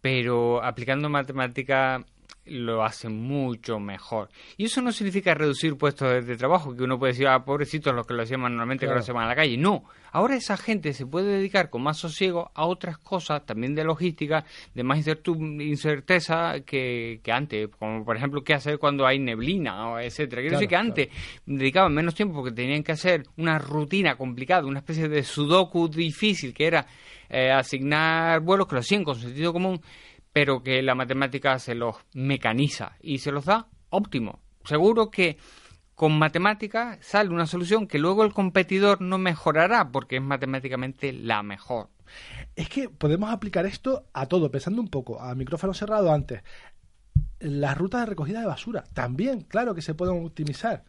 pero 0.00 0.62
aplicando 0.62 1.08
matemática 1.08 2.04
lo 2.50 2.84
hace 2.84 3.08
mucho 3.08 3.78
mejor. 3.78 4.28
Y 4.56 4.64
eso 4.64 4.82
no 4.82 4.92
significa 4.92 5.34
reducir 5.34 5.76
puestos 5.76 6.26
de, 6.26 6.36
trabajo, 6.36 6.74
que 6.76 6.82
uno 6.82 6.98
puede 6.98 7.12
decir, 7.12 7.28
ah, 7.28 7.44
pobrecitos 7.44 7.94
los 7.94 8.06
que 8.06 8.14
lo 8.14 8.22
hacían 8.22 8.40
manualmente, 8.40 8.86
que 8.86 8.92
lo 8.92 9.00
hacían 9.00 9.18
a 9.18 9.26
la 9.26 9.34
calle. 9.34 9.56
No, 9.56 9.84
ahora 10.12 10.36
esa 10.36 10.56
gente 10.56 10.92
se 10.92 11.06
puede 11.06 11.36
dedicar 11.36 11.70
con 11.70 11.82
más 11.82 11.98
sosiego 11.98 12.50
a 12.54 12.66
otras 12.66 12.98
cosas, 12.98 13.44
también 13.44 13.74
de 13.74 13.84
logística, 13.84 14.44
de 14.74 14.82
más 14.82 15.04
incerteza 15.06 16.60
que, 16.60 17.20
que 17.22 17.32
antes, 17.32 17.68
como 17.78 18.04
por 18.04 18.16
ejemplo 18.16 18.42
qué 18.42 18.54
hacer 18.54 18.78
cuando 18.78 19.06
hay 19.06 19.18
neblina, 19.18 20.02
etcétera. 20.02 20.42
Quiero 20.42 20.56
decir 20.56 20.68
que 20.68 20.76
antes 20.76 21.08
dedicaban 21.46 21.92
menos 21.92 22.14
tiempo 22.14 22.34
porque 22.34 22.52
tenían 22.52 22.82
que 22.82 22.92
hacer 22.92 23.24
una 23.36 23.58
rutina 23.58 24.16
complicada, 24.16 24.66
una 24.66 24.80
especie 24.80 25.08
de 25.08 25.22
sudoku 25.22 25.88
difícil, 25.88 26.54
que 26.54 26.66
era 26.66 26.86
eh, 27.28 27.50
asignar 27.50 28.40
vuelos 28.40 28.66
que 28.66 28.74
lo 28.74 28.80
hacían 28.80 29.04
con 29.04 29.16
sentido 29.16 29.52
común 29.52 29.80
pero 30.32 30.62
que 30.62 30.82
la 30.82 30.94
matemática 30.94 31.58
se 31.58 31.74
los 31.74 31.96
mecaniza 32.14 32.96
y 33.00 33.18
se 33.18 33.32
los 33.32 33.44
da 33.44 33.68
óptimo. 33.90 34.40
Seguro 34.64 35.10
que 35.10 35.38
con 35.94 36.16
matemática 36.16 36.98
sale 37.00 37.30
una 37.30 37.46
solución 37.46 37.88
que 37.88 37.98
luego 37.98 38.24
el 38.24 38.32
competidor 38.32 39.00
no 39.00 39.18
mejorará 39.18 39.90
porque 39.90 40.16
es 40.16 40.22
matemáticamente 40.22 41.12
la 41.12 41.42
mejor. 41.42 41.90
Es 42.54 42.68
que 42.68 42.88
podemos 42.88 43.30
aplicar 43.30 43.66
esto 43.66 44.06
a 44.12 44.26
todo, 44.26 44.50
pensando 44.50 44.80
un 44.80 44.88
poco, 44.88 45.20
a 45.20 45.34
micrófono 45.34 45.74
cerrado 45.74 46.12
antes. 46.12 46.42
Las 47.40 47.76
rutas 47.76 48.02
de 48.02 48.06
recogida 48.06 48.40
de 48.40 48.46
basura 48.46 48.84
también, 48.94 49.42
claro 49.42 49.74
que 49.74 49.82
se 49.82 49.94
pueden 49.94 50.24
optimizar. 50.24 50.84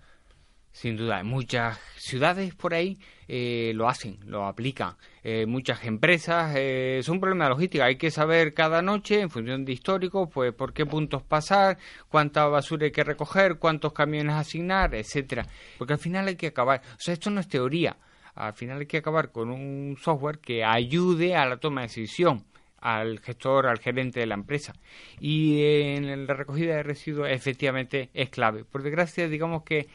Sin 0.71 0.95
duda, 0.95 1.23
muchas 1.23 1.79
ciudades 1.97 2.53
por 2.55 2.73
ahí 2.73 2.97
eh, 3.27 3.73
lo 3.75 3.89
hacen, 3.89 4.17
lo 4.25 4.45
aplican. 4.45 4.95
Eh, 5.23 5.45
muchas 5.45 5.83
empresas, 5.83 6.55
eh, 6.55 6.99
es 6.99 7.09
un 7.09 7.19
problema 7.19 7.45
de 7.45 7.49
logística. 7.49 7.85
Hay 7.85 7.97
que 7.97 8.11
saber 8.11 8.53
cada 8.53 8.81
noche, 8.81 9.21
en 9.21 9.29
función 9.29 9.65
de 9.65 9.73
histórico, 9.73 10.29
pues 10.29 10.53
por 10.53 10.73
qué 10.73 10.85
puntos 10.85 11.23
pasar, 11.23 11.77
cuánta 12.07 12.45
basura 12.47 12.85
hay 12.85 12.91
que 12.91 13.03
recoger, 13.03 13.57
cuántos 13.57 13.93
camiones 13.93 14.35
asignar, 14.35 14.95
etcétera. 14.95 15.45
Porque 15.77 15.93
al 15.93 15.99
final 15.99 16.27
hay 16.27 16.35
que 16.35 16.47
acabar. 16.47 16.81
O 16.91 16.99
sea, 16.99 17.13
esto 17.13 17.29
no 17.29 17.39
es 17.39 17.47
teoría. 17.47 17.97
Al 18.35 18.53
final 18.53 18.79
hay 18.79 18.85
que 18.85 18.97
acabar 18.97 19.31
con 19.31 19.49
un 19.49 19.97
software 20.01 20.39
que 20.39 20.63
ayude 20.63 21.35
a 21.35 21.45
la 21.45 21.57
toma 21.57 21.81
de 21.81 21.87
decisión 21.87 22.45
al 22.81 23.19
gestor, 23.19 23.67
al 23.67 23.79
gerente 23.79 24.21
de 24.21 24.25
la 24.25 24.35
empresa. 24.35 24.73
Y 25.19 25.61
en 25.61 26.25
la 26.25 26.33
recogida 26.33 26.75
de 26.75 26.83
residuos 26.83 27.29
efectivamente 27.29 28.09
es 28.13 28.29
clave. 28.29 28.63
Por 28.63 28.83
desgracia, 28.83 29.27
digamos 29.27 29.63
que 29.63 29.87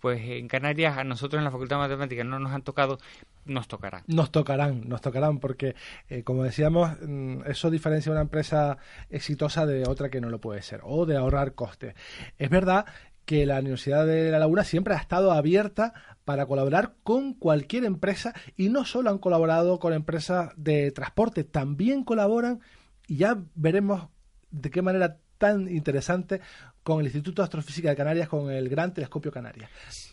pues 0.00 0.20
en 0.22 0.48
Canarias 0.48 0.98
a 0.98 1.04
nosotros 1.04 1.38
en 1.38 1.44
la 1.44 1.50
Facultad 1.50 1.76
de 1.76 1.82
Matemáticas 1.82 2.26
no 2.26 2.38
nos 2.38 2.52
han 2.52 2.62
tocado, 2.62 2.98
nos 3.44 3.68
tocarán. 3.68 4.04
Nos 4.06 4.30
tocarán, 4.30 4.88
nos 4.88 5.00
tocarán, 5.00 5.38
porque 5.38 5.74
eh, 6.08 6.22
como 6.22 6.44
decíamos, 6.44 6.90
mm, 7.00 7.42
eso 7.46 7.70
diferencia 7.70 8.12
una 8.12 8.20
empresa 8.20 8.78
exitosa 9.10 9.66
de 9.66 9.84
otra 9.88 10.08
que 10.08 10.20
no 10.20 10.30
lo 10.30 10.40
puede 10.40 10.62
ser, 10.62 10.80
o 10.84 11.06
de 11.06 11.16
ahorrar 11.16 11.54
costes. 11.54 11.94
Es 12.38 12.50
verdad 12.50 12.86
que 13.24 13.44
la 13.44 13.58
Universidad 13.58 14.06
de 14.06 14.30
La 14.30 14.38
Laguna 14.38 14.64
siempre 14.64 14.94
ha 14.94 14.98
estado 14.98 15.32
abierta 15.32 15.92
para 16.24 16.46
colaborar 16.46 16.94
con 17.02 17.34
cualquier 17.34 17.84
empresa 17.84 18.32
y 18.56 18.70
no 18.70 18.84
solo 18.86 19.10
han 19.10 19.18
colaborado 19.18 19.78
con 19.78 19.92
empresas 19.92 20.52
de 20.56 20.90
transporte, 20.92 21.44
también 21.44 22.04
colaboran 22.04 22.60
y 23.06 23.16
ya 23.16 23.38
veremos 23.54 24.08
de 24.50 24.70
qué 24.70 24.80
manera 24.80 25.18
tan 25.36 25.68
interesante 25.68 26.40
con 26.88 27.00
el 27.00 27.04
Instituto 27.04 27.42
de 27.42 27.44
Astrofísica 27.44 27.90
de 27.90 27.96
Canarias, 27.96 28.30
con 28.30 28.50
el 28.50 28.66
Gran 28.66 28.94
Telescopio 28.94 29.30
Canarias. 29.30 29.70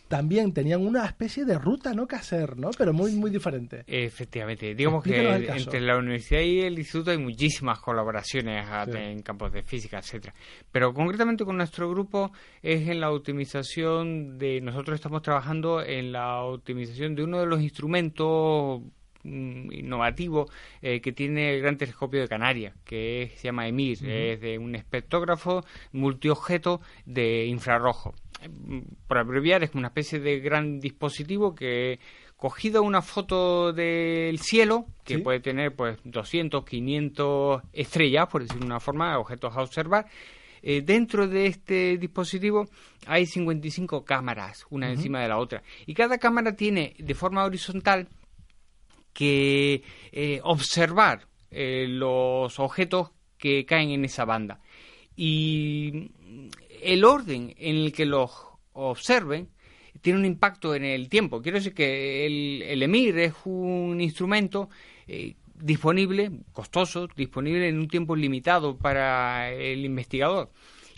También 0.08 0.52
tenían 0.52 0.86
una 0.86 1.06
especie 1.06 1.46
de 1.46 1.58
ruta 1.58 1.94
no 1.94 2.06
que 2.06 2.16
hacer, 2.16 2.58
¿no? 2.58 2.68
Pero 2.76 2.92
muy, 2.92 3.12
muy 3.12 3.30
diferente. 3.30 3.82
Efectivamente. 3.86 4.74
Digamos 4.74 5.02
que 5.02 5.46
entre 5.56 5.80
la 5.80 5.96
universidad 5.96 6.42
y 6.42 6.60
el 6.60 6.78
instituto 6.78 7.12
hay 7.12 7.16
muchísimas 7.16 7.78
colaboraciones 7.80 8.68
en 8.88 9.22
campos 9.22 9.54
de 9.54 9.62
física, 9.62 10.00
etcétera. 10.00 10.34
Pero 10.70 10.92
concretamente 10.92 11.46
con 11.46 11.56
nuestro 11.56 11.88
grupo 11.88 12.30
es 12.60 12.86
en 12.86 13.00
la 13.00 13.10
optimización 13.10 14.36
de... 14.36 14.60
Nosotros 14.60 14.96
estamos 14.96 15.22
trabajando 15.22 15.82
en 15.82 16.12
la 16.12 16.42
optimización 16.42 17.14
de 17.14 17.24
uno 17.24 17.40
de 17.40 17.46
los 17.46 17.62
instrumentos 17.62 18.82
innovativo 19.26 20.48
eh, 20.82 21.00
que 21.00 21.12
tiene 21.12 21.54
el 21.54 21.62
Gran 21.62 21.76
Telescopio 21.76 22.20
de 22.20 22.28
Canarias, 22.28 22.74
que 22.84 23.32
se 23.36 23.48
llama 23.48 23.68
EMIR, 23.68 24.08
es 24.08 24.40
de 24.40 24.58
un 24.58 24.74
espectógrafo 24.74 25.64
multiobjeto 25.92 26.80
de 27.04 27.46
infrarrojo. 27.46 28.14
Mm, 28.48 28.80
por 29.06 29.18
abreviar, 29.18 29.62
es 29.62 29.74
una 29.74 29.88
especie 29.88 30.20
de 30.20 30.40
gran 30.40 30.80
dispositivo 30.80 31.54
que 31.54 31.98
cogido 32.36 32.82
una 32.82 33.00
foto 33.00 33.72
del 33.72 34.38
cielo, 34.38 34.86
que 35.04 35.18
puede 35.18 35.40
tener 35.40 35.74
pues 35.74 35.98
200, 36.04 36.64
500 36.64 37.62
estrellas, 37.72 38.28
por 38.28 38.42
decir 38.42 38.62
una 38.62 38.78
forma, 38.78 39.18
objetos 39.18 39.56
a 39.56 39.62
observar, 39.62 40.06
eh, 40.62 40.82
dentro 40.82 41.28
de 41.28 41.46
este 41.46 41.96
dispositivo 41.96 42.68
hay 43.06 43.26
55 43.26 44.04
cámaras, 44.04 44.66
una 44.68 44.90
encima 44.90 45.20
de 45.20 45.28
la 45.28 45.38
otra. 45.38 45.62
Y 45.86 45.94
cada 45.94 46.18
cámara 46.18 46.56
tiene 46.56 46.94
de 46.98 47.14
forma 47.14 47.44
horizontal 47.44 48.08
que 49.16 49.82
eh, 50.12 50.40
observar 50.44 51.26
eh, 51.50 51.86
los 51.88 52.60
objetos 52.60 53.12
que 53.38 53.64
caen 53.64 53.90
en 53.90 54.04
esa 54.04 54.26
banda. 54.26 54.60
Y 55.16 56.10
el 56.82 57.02
orden 57.02 57.54
en 57.56 57.76
el 57.76 57.92
que 57.94 58.04
los 58.04 58.30
observen 58.74 59.48
tiene 60.02 60.18
un 60.18 60.26
impacto 60.26 60.74
en 60.74 60.84
el 60.84 61.08
tiempo. 61.08 61.40
Quiero 61.40 61.56
decir 61.56 61.72
que 61.72 62.26
el, 62.26 62.82
EMIR 62.82 63.18
es 63.20 63.34
un 63.46 64.02
instrumento 64.02 64.68
eh, 65.08 65.34
disponible, 65.54 66.30
costoso, 66.52 67.08
disponible 67.16 67.68
en 67.68 67.78
un 67.78 67.88
tiempo 67.88 68.14
limitado 68.14 68.76
para 68.76 69.50
el 69.50 69.82
investigador. 69.82 70.50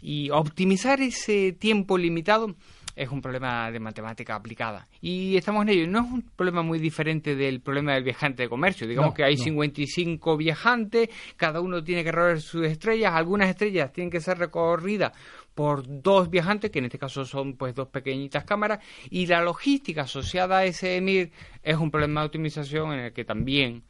Y 0.02 0.30
optimizar 0.30 1.00
ese 1.00 1.52
tiempo 1.52 1.96
limitado 1.96 2.56
es 2.98 3.10
un 3.10 3.22
problema 3.22 3.70
de 3.70 3.78
matemática 3.78 4.34
aplicada. 4.34 4.86
Y 5.00 5.36
estamos 5.36 5.62
en 5.62 5.68
ello. 5.68 5.86
No 5.86 6.00
es 6.00 6.12
un 6.12 6.22
problema 6.22 6.62
muy 6.62 6.80
diferente 6.80 7.36
del 7.36 7.60
problema 7.60 7.94
del 7.94 8.02
viajante 8.02 8.42
de 8.42 8.48
comercio. 8.48 8.88
Digamos 8.88 9.14
que 9.14 9.22
hay 9.22 9.36
55 9.36 10.36
viajantes, 10.36 11.08
cada 11.36 11.60
uno 11.60 11.82
tiene 11.84 12.02
que 12.02 12.10
recorrer 12.10 12.40
sus 12.40 12.66
estrellas. 12.66 13.12
Algunas 13.14 13.48
estrellas 13.48 13.92
tienen 13.92 14.10
que 14.10 14.20
ser 14.20 14.38
recorridas 14.38 15.12
por 15.54 15.84
dos 15.86 16.28
viajantes, 16.30 16.70
que 16.70 16.80
en 16.80 16.86
este 16.86 16.98
caso 16.98 17.24
son 17.24 17.56
pues 17.56 17.74
dos 17.74 17.88
pequeñitas 17.88 18.44
cámaras, 18.44 18.78
y 19.10 19.26
la 19.26 19.42
logística 19.42 20.02
asociada 20.02 20.58
a 20.58 20.64
ese 20.64 20.96
EMIR 20.96 21.32
es 21.62 21.76
un 21.76 21.90
problema 21.90 22.20
de 22.20 22.26
optimización 22.26 22.92
en 22.92 23.00
el 23.00 23.12
que 23.12 23.24
también 23.24 23.82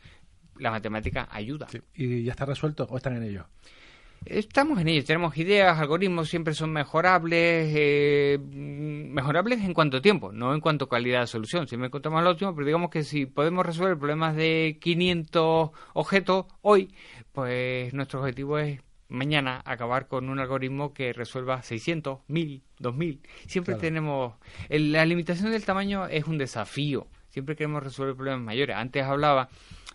la 0.56 0.70
matemática 0.70 1.28
ayuda. 1.30 1.66
¿Y 1.94 2.24
ya 2.24 2.32
está 2.32 2.44
resuelto 2.44 2.86
o 2.88 2.96
están 2.96 3.16
en 3.16 3.24
ello? 3.24 3.46
Estamos 4.24 4.80
en 4.80 4.88
ello, 4.88 5.04
tenemos 5.04 5.36
ideas, 5.38 5.78
algoritmos 5.78 6.28
siempre 6.28 6.52
son 6.52 6.70
mejorables, 6.72 7.72
eh, 7.74 8.38
mejorables 8.38 9.60
en 9.60 9.72
cuanto 9.72 9.98
a 9.98 10.02
tiempo, 10.02 10.32
no 10.32 10.54
en 10.54 10.60
cuanto 10.60 10.84
a 10.84 10.88
calidad 10.88 11.20
de 11.20 11.26
solución. 11.26 11.66
Siempre 11.66 11.86
encontramos 11.86 12.22
lo 12.22 12.30
óptimo, 12.30 12.54
pero 12.54 12.66
digamos 12.66 12.90
que 12.90 13.04
si 13.04 13.26
podemos 13.26 13.64
resolver 13.64 13.96
problemas 13.96 14.36
de 14.36 14.78
500 14.80 15.70
objetos 15.94 16.46
hoy, 16.60 16.92
pues 17.32 17.94
nuestro 17.94 18.20
objetivo 18.20 18.58
es 18.58 18.80
mañana 19.08 19.62
acabar 19.64 20.06
con 20.08 20.28
un 20.28 20.38
algoritmo 20.38 20.92
que 20.92 21.12
resuelva 21.12 21.62
600, 21.62 22.20
1000, 22.28 22.62
2000. 22.78 23.20
Siempre 23.46 23.74
tenemos. 23.76 24.34
la 24.68 25.04
limitación 25.06 25.50
del 25.50 25.64
tamaño 25.64 26.06
es 26.06 26.24
un 26.24 26.38
desafío. 26.38 27.06
Siempre 27.30 27.56
queremos 27.56 27.82
resolver 27.82 28.14
problemas 28.14 28.42
mayores. 28.42 28.76
Antes 28.76 29.04
hablaba 29.04 29.48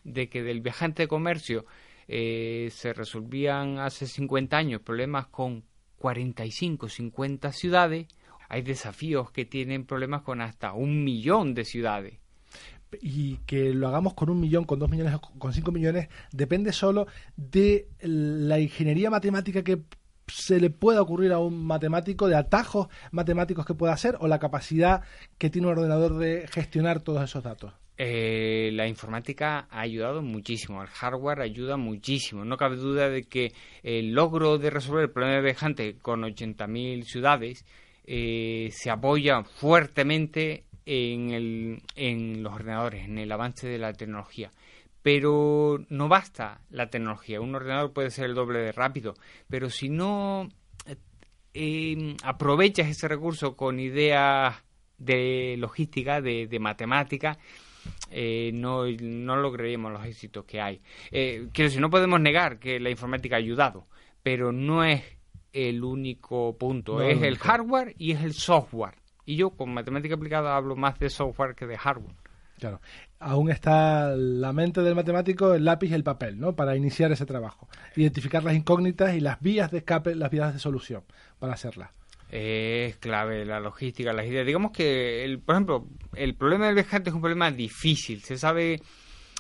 de 0.04 0.30
que 0.30 0.44
del 0.44 0.62
viajante 0.62 1.04
de 1.04 1.08
comercio 1.08 1.66
eh, 2.08 2.70
se 2.72 2.94
resolvían 2.94 3.80
hace 3.80 4.08
50 4.08 4.58
años 4.58 4.82
problemas 4.82 5.28
con 5.28 5.64
45, 5.98 6.90
50 6.90 7.52
ciudades. 7.52 8.08
hay 8.50 8.62
desafíos 8.62 9.32
que 9.32 9.46
tienen 9.46 9.86
problemas 9.86 10.22
con 10.22 10.42
hasta 10.42 10.74
un 10.74 11.04
millón 11.04 11.54
de 11.54 11.66
ciudades 11.66 12.20
y 13.02 13.38
que 13.46 13.74
lo 13.74 13.88
hagamos 13.88 14.14
con 14.14 14.30
un 14.30 14.40
millón, 14.40 14.66
con 14.66 14.80
dos 14.80 14.90
millones, 14.90 15.18
con 15.38 15.54
cinco 15.54 15.72
millones, 15.72 16.10
depende 16.32 16.72
solo 16.72 17.08
de 17.36 17.88
la 18.02 18.60
ingeniería 18.60 19.10
matemática 19.10 19.64
que 19.64 19.84
se 20.28 20.60
le 20.60 20.70
pueda 20.70 21.02
ocurrir 21.02 21.32
a 21.32 21.40
un 21.40 21.66
matemático, 21.66 22.28
de 22.28 22.36
atajos 22.36 22.88
matemáticos 23.12 23.66
que 23.66 23.74
pueda 23.74 23.94
hacer, 23.94 24.18
o 24.20 24.28
la 24.28 24.40
capacidad 24.40 25.02
que 25.38 25.50
tiene 25.50 25.68
un 25.68 25.78
ordenador 25.78 26.18
de 26.18 26.48
gestionar 26.48 27.02
todos 27.02 27.24
esos 27.24 27.44
datos. 27.44 27.74
Eh, 27.96 28.72
la 28.74 28.88
informática 28.88 29.68
ha 29.70 29.82
ayudado 29.82 30.24
muchísimo, 30.24 30.82
el 30.82 30.88
hardware 30.88 31.42
ayuda 31.42 31.78
muchísimo. 31.78 32.44
No 32.44 32.58
cabe 32.58 32.76
duda 32.76 33.10
de 33.10 33.24
que 33.24 33.54
el 33.84 34.14
logro 34.14 34.58
de 34.58 34.72
resolver 34.72 35.04
el 35.04 35.12
problema 35.12 35.36
de 35.36 35.44
viajante 35.44 35.98
con 36.00 36.24
80.000 36.24 37.04
ciudades 37.04 37.66
eh, 38.06 38.70
se 38.72 38.90
apoya 38.90 39.44
fuertemente 39.44 40.66
en, 40.86 41.82
el, 41.96 42.42
los 42.42 42.54
ordenadores, 42.54 43.06
en 43.06 43.20
el 43.20 43.32
avance 43.32 43.68
de 43.68 43.78
la 43.78 43.94
tecnología. 43.94 44.52
Pero 45.04 45.86
no 45.90 46.08
basta 46.08 46.62
la 46.72 46.90
tecnología. 46.90 47.42
Un 47.42 47.54
ordenador 47.56 47.94
puede 47.94 48.10
ser 48.10 48.26
el 48.26 48.36
doble 48.36 48.60
de 48.60 48.72
rápido, 48.72 49.14
pero 49.50 49.70
si 49.70 49.90
no 49.90 50.50
eh, 51.54 52.16
aprovechas 52.24 52.88
ese 52.88 53.08
recurso 53.08 53.56
con 53.56 53.80
ideas 53.80 54.56
de 54.98 55.56
logística, 55.60 56.22
de, 56.22 56.48
de 56.48 56.60
matemática, 56.60 57.38
eh, 58.12 58.52
no, 58.54 58.86
no 58.86 59.36
lograríamos 59.36 59.92
los 59.92 60.06
éxitos 60.06 60.46
que 60.46 60.62
hay. 60.62 60.82
Eh, 61.12 61.48
quiero 61.54 61.70
decir, 61.70 61.82
no 61.82 61.90
podemos 61.90 62.20
negar 62.20 62.60
que 62.60 62.80
la 62.80 62.90
informática 62.90 63.36
ha 63.36 63.40
ayudado, 63.40 63.88
pero 64.22 64.52
no 64.52 64.84
es 64.84 65.04
el 65.52 65.84
único 65.84 66.58
punto. 66.58 67.02
es 67.02 67.22
el 67.22 67.38
hardware 67.38 67.96
y 67.98 68.12
es 68.12 68.22
el 68.22 68.34
software. 68.34 68.96
Y 69.26 69.36
yo 69.36 69.52
con 69.52 69.74
matemática 69.74 70.16
aplicada 70.16 70.56
hablo 70.56 70.76
más 70.76 71.00
de 71.00 71.10
software 71.10 71.56
que 71.56 71.66
de 71.66 71.78
hardware. 71.78 72.16
Claro. 72.60 72.82
Aún 73.20 73.50
está 73.50 74.16
la 74.16 74.54
mente 74.54 74.82
del 74.82 74.96
matemático, 74.96 75.54
el 75.54 75.66
lápiz 75.66 75.92
y 75.92 75.94
el 75.94 76.04
papel, 76.04 76.40
¿no? 76.40 76.56
Para 76.56 76.76
iniciar 76.76 77.12
ese 77.12 77.26
trabajo. 77.26 77.68
Identificar 77.96 78.44
las 78.44 78.56
incógnitas 78.56 79.16
y 79.16 79.20
las 79.20 79.40
vías 79.42 79.72
de 79.72 79.80
escape, 79.80 80.16
las 80.16 80.30
vías 80.30 80.54
de 80.54 80.60
solución 80.60 81.04
para 81.40 81.54
hacerlas 81.54 81.90
es 82.36 82.98
clave 82.98 83.46
la 83.46 83.60
logística, 83.60 84.12
las 84.12 84.26
ideas. 84.26 84.48
Digamos 84.48 84.72
que, 84.72 85.24
el, 85.24 85.40
por 85.40 85.54
ejemplo, 85.54 85.88
el 86.16 86.34
problema 86.34 86.66
del 86.66 86.74
viajante 86.74 87.12
es 87.12 87.16
un 87.16 87.22
problema 87.22 87.52
difícil. 87.52 88.24
Se 88.24 88.38
sabe, 88.38 88.82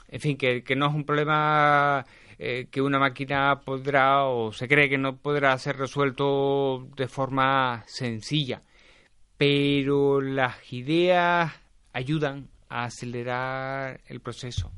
en 0.10 0.19
fin, 0.21 0.38
que, 0.38 0.63
que 0.63 0.75
no 0.75 0.88
es 0.88 0.93
un 0.93 1.03
problema 1.03 2.06
eh, 2.38 2.67
que 2.69 2.84
una 2.84 2.99
máquina 2.99 3.62
podrá 3.65 4.25
o 4.25 4.51
se 4.51 4.67
cree 4.67 4.89
que 4.89 4.99
no 4.99 5.17
podrá 5.17 5.58
ser 5.58 5.77
resuelto 5.77 6.88
de 6.95 7.08
forma 7.08 7.84
sencilla. 7.88 8.62
Pero 9.38 10.21
las 10.21 10.71
ideas 10.71 11.51
ayudan 11.93 12.49
a 12.69 12.86
acelerar 12.86 14.01
el 14.06 14.19
proceso. 14.19 14.71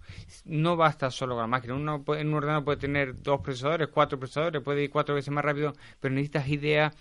No 0.46 0.78
basta 0.78 1.12
solo 1.12 1.36
con 1.36 1.42
la 1.42 1.48
máquina. 1.48 1.74
Uno 1.74 2.02
en 2.16 2.30
un 2.30 2.34
ordenador 2.36 2.64
puede 2.64 2.78
tener 2.78 3.22
dos 3.22 3.42
procesadores, 3.42 3.90
cuatro 3.90 4.18
procesadores, 4.18 4.64
puede 4.64 4.86
ir 4.86 4.90
cuatro 4.90 5.16
veces 5.16 5.34
más 5.34 5.44
rápido, 5.44 5.74
pero 6.00 6.14
necesitas 6.14 6.48
ideas 6.48 6.96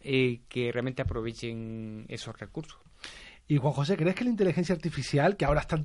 eh, 0.00 0.40
que 0.48 0.70
realmente 0.72 1.02
aprovechen 1.02 2.06
esos 2.08 2.38
recursos. 2.38 2.78
Y 3.50 3.56
Juan 3.56 3.72
José, 3.72 3.96
¿crees 3.96 4.14
que 4.14 4.24
la 4.24 4.30
inteligencia 4.30 4.74
artificial, 4.74 5.38
que 5.38 5.46
ahora 5.46 5.62
está, 5.62 5.82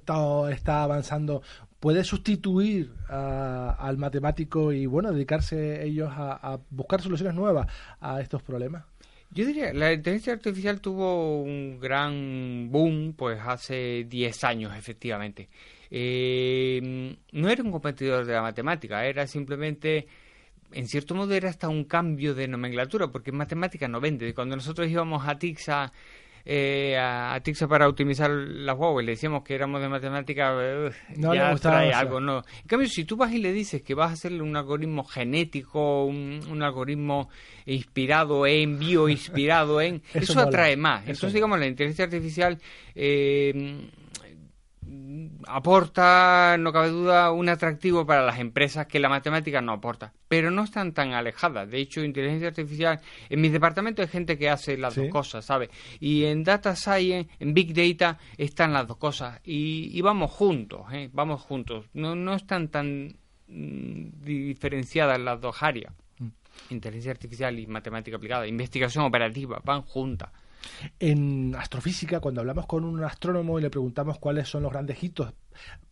está 0.51 0.83
avanzando, 0.83 1.41
puede 1.79 2.03
sustituir 2.03 2.91
al 3.07 3.97
matemático 3.97 4.73
y 4.73 4.85
bueno, 4.85 5.13
dedicarse 5.13 5.85
ellos 5.85 6.09
a, 6.11 6.59
buscar 6.69 7.01
soluciones 7.01 7.35
nuevas 7.35 7.67
a 8.01 8.19
estos 8.19 8.43
problemas? 8.43 8.83
Yo 9.31 9.45
diría, 9.45 9.73
la 9.73 9.93
inteligencia 9.93 10.33
artificial 10.33 10.81
tuvo 10.81 11.41
un 11.41 11.79
gran 11.79 12.69
boom 12.69 13.13
pues 13.13 13.39
hace 13.41 14.05
10 14.09 14.43
años, 14.43 14.75
efectivamente. 14.77 15.47
Eh, 15.89 17.15
no 17.31 17.49
era 17.49 17.63
un 17.63 17.71
competidor 17.71 18.25
de 18.25 18.33
la 18.33 18.41
matemática, 18.41 19.05
era 19.05 19.25
simplemente 19.25 20.05
en 20.71 20.87
cierto 20.87 21.15
modo 21.15 21.33
era 21.33 21.49
hasta 21.49 21.69
un 21.69 21.83
cambio 21.85 22.33
de 22.33 22.47
nomenclatura, 22.47 23.07
porque 23.07 23.31
en 23.31 23.37
matemática 23.37 23.87
no 23.87 23.99
vende. 23.99 24.33
Cuando 24.33 24.55
nosotros 24.55 24.89
íbamos 24.89 25.27
a 25.27 25.37
Tixa, 25.37 25.91
eh, 26.45 26.97
a, 26.97 27.39
Tixa 27.43 27.67
para 27.67 27.87
optimizar 27.87 28.29
las 28.29 28.77
y 28.77 29.05
le 29.05 29.11
decíamos 29.13 29.43
que 29.43 29.55
éramos 29.55 29.81
de 29.81 29.89
matemática, 29.89 30.53
no 31.15 31.33
ya 31.33 31.55
trae 31.55 31.93
algo, 31.93 32.19
no. 32.19 32.43
En 32.61 32.67
cambio, 32.67 32.87
si 32.89 33.05
tú 33.05 33.15
vas 33.15 33.31
y 33.31 33.37
le 33.37 33.53
dices 33.53 33.81
que 33.81 33.93
vas 33.93 34.09
a 34.09 34.13
hacerle 34.13 34.41
un 34.41 34.55
algoritmo 34.55 35.03
genético, 35.03 36.05
un, 36.05 36.61
algoritmo 36.61 37.29
inspirado 37.65 38.45
en, 38.45 38.79
bio 38.79 39.07
inspirado 39.09 39.79
en, 39.79 40.01
eso, 40.13 40.39
atrae 40.39 40.75
más. 40.75 41.01
Entonces, 41.01 41.33
digamos, 41.33 41.59
la 41.59 41.67
inteligencia 41.67 42.05
artificial... 42.05 42.57
Eh, 42.95 43.89
aporta, 45.47 46.57
no 46.57 46.71
cabe 46.71 46.89
duda, 46.89 47.31
un 47.31 47.49
atractivo 47.49 48.05
para 48.05 48.25
las 48.25 48.39
empresas 48.39 48.87
que 48.87 48.99
la 48.99 49.09
matemática 49.09 49.61
no 49.61 49.73
aporta, 49.73 50.13
pero 50.27 50.51
no 50.51 50.63
están 50.63 50.93
tan 50.93 51.13
alejadas. 51.13 51.69
De 51.69 51.79
hecho, 51.79 52.03
inteligencia 52.03 52.49
artificial, 52.49 52.99
en 53.29 53.41
mi 53.41 53.49
departamento 53.49 54.01
hay 54.01 54.07
gente 54.07 54.37
que 54.37 54.49
hace 54.49 54.77
las 54.77 54.95
dos 54.95 55.07
cosas, 55.09 55.45
¿sabes? 55.45 55.69
Y 55.99 56.25
en 56.25 56.43
Data 56.43 56.75
Science, 56.75 57.29
en 57.39 57.53
Big 57.53 57.73
Data, 57.73 58.17
están 58.37 58.73
las 58.73 58.87
dos 58.87 58.97
cosas. 58.97 59.39
Y, 59.43 60.01
vamos 60.01 60.31
juntos, 60.31 60.81
¿eh? 60.91 61.09
Vamos 61.13 61.41
juntos. 61.41 61.85
No, 61.93 62.15
no 62.15 62.35
están 62.35 62.69
tan 62.69 63.15
mm, 63.47 64.23
diferenciadas 64.23 65.19
las 65.19 65.39
dos 65.39 65.61
áreas. 65.61 65.93
Mm. 66.19 66.27
Inteligencia 66.69 67.11
artificial 67.11 67.59
y 67.59 67.67
matemática 67.67 68.17
aplicada, 68.17 68.47
investigación 68.47 69.05
operativa, 69.05 69.61
van 69.63 69.81
juntas. 69.81 70.29
En 70.99 71.55
astrofísica, 71.55 72.19
cuando 72.19 72.41
hablamos 72.41 72.65
con 72.65 72.83
un 72.83 73.03
astrónomo 73.03 73.59
y 73.59 73.61
le 73.61 73.69
preguntamos 73.69 74.19
cuáles 74.19 74.47
son 74.47 74.63
los 74.63 74.71
grandes 74.71 75.03
hitos 75.03 75.33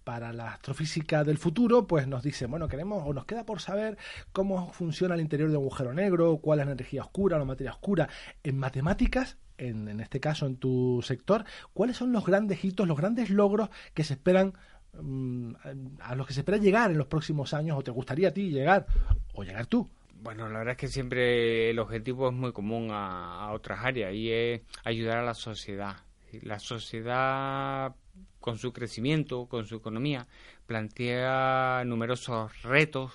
para 0.04 0.34
la 0.34 0.54
astrofísica 0.54 1.24
del 1.24 1.38
futuro, 1.38 1.86
pues 1.88 2.08
nos 2.08 2.24
dice, 2.24 2.48
bueno, 2.48 2.68
queremos 2.68 3.04
o 3.06 3.14
nos 3.14 3.26
queda 3.26 3.46
por 3.46 3.62
saber 3.62 3.98
cómo 4.32 4.72
funciona 4.74 5.16
el 5.16 5.22
interior 5.22 5.50
de 5.50 5.58
un 5.58 5.64
agujero 5.64 5.94
negro, 5.94 6.38
cuál 6.38 6.60
es 6.60 6.66
la 6.66 6.72
energía 6.74 7.04
oscura, 7.04 7.38
la 7.38 7.46
materia 7.46 7.72
oscura. 7.72 8.10
En 8.44 8.58
matemáticas, 8.58 9.38
en, 9.58 9.88
en 9.88 10.00
este 10.00 10.20
caso 10.20 10.48
en 10.48 10.58
tu 10.58 11.02
sector, 11.04 11.46
¿cuáles 11.74 11.98
son 11.98 12.12
los 12.12 12.26
grandes 12.26 12.64
hitos, 12.66 12.88
los 12.88 12.98
grandes 12.98 13.30
logros 13.30 13.70
que 13.94 14.04
se 14.04 14.14
esperan 14.14 14.54
mm, 15.00 15.54
a 16.02 16.16
los 16.16 16.26
que 16.26 16.34
se 16.34 16.42
espera 16.42 16.58
llegar 16.58 16.92
en 16.92 16.98
los 16.98 17.08
próximos 17.08 17.54
años 17.54 17.78
o 17.78 17.84
te 17.84 17.92
gustaría 17.92 18.30
a 18.30 18.32
ti 18.32 18.50
llegar 18.50 18.88
o 19.34 19.44
llegar 19.44 19.68
tú? 19.68 19.90
Bueno, 20.22 20.48
la 20.50 20.60
verdad 20.60 20.74
es 20.74 20.78
que 20.78 20.88
siempre 20.88 21.72
el 21.72 21.80
objetivo 21.80 22.30
es 22.30 22.34
muy 22.36 22.52
común 22.52 22.90
a, 22.92 23.52
otras 23.54 23.84
áreas 23.84 24.14
y 24.14 24.32
es 24.32 24.62
ayudar 24.84 25.18
a 25.18 25.24
la 25.24 25.34
sociedad. 25.34 25.98
La 26.44 26.60
sociedad, 26.60 27.96
con 28.40 28.60
su 28.60 28.72
crecimiento, 28.72 29.48
con 29.48 29.66
su 29.66 29.78
economía, 29.78 30.28
plantea 30.68 31.84
numerosos 31.86 32.52
retos 32.62 33.14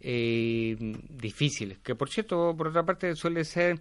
eh, 0.00 0.76
difíciles, 1.10 1.78
que 1.80 1.94
por 1.94 2.08
cierto, 2.08 2.54
por 2.56 2.68
otra 2.68 2.84
parte, 2.84 3.14
suele 3.16 3.44
ser 3.44 3.78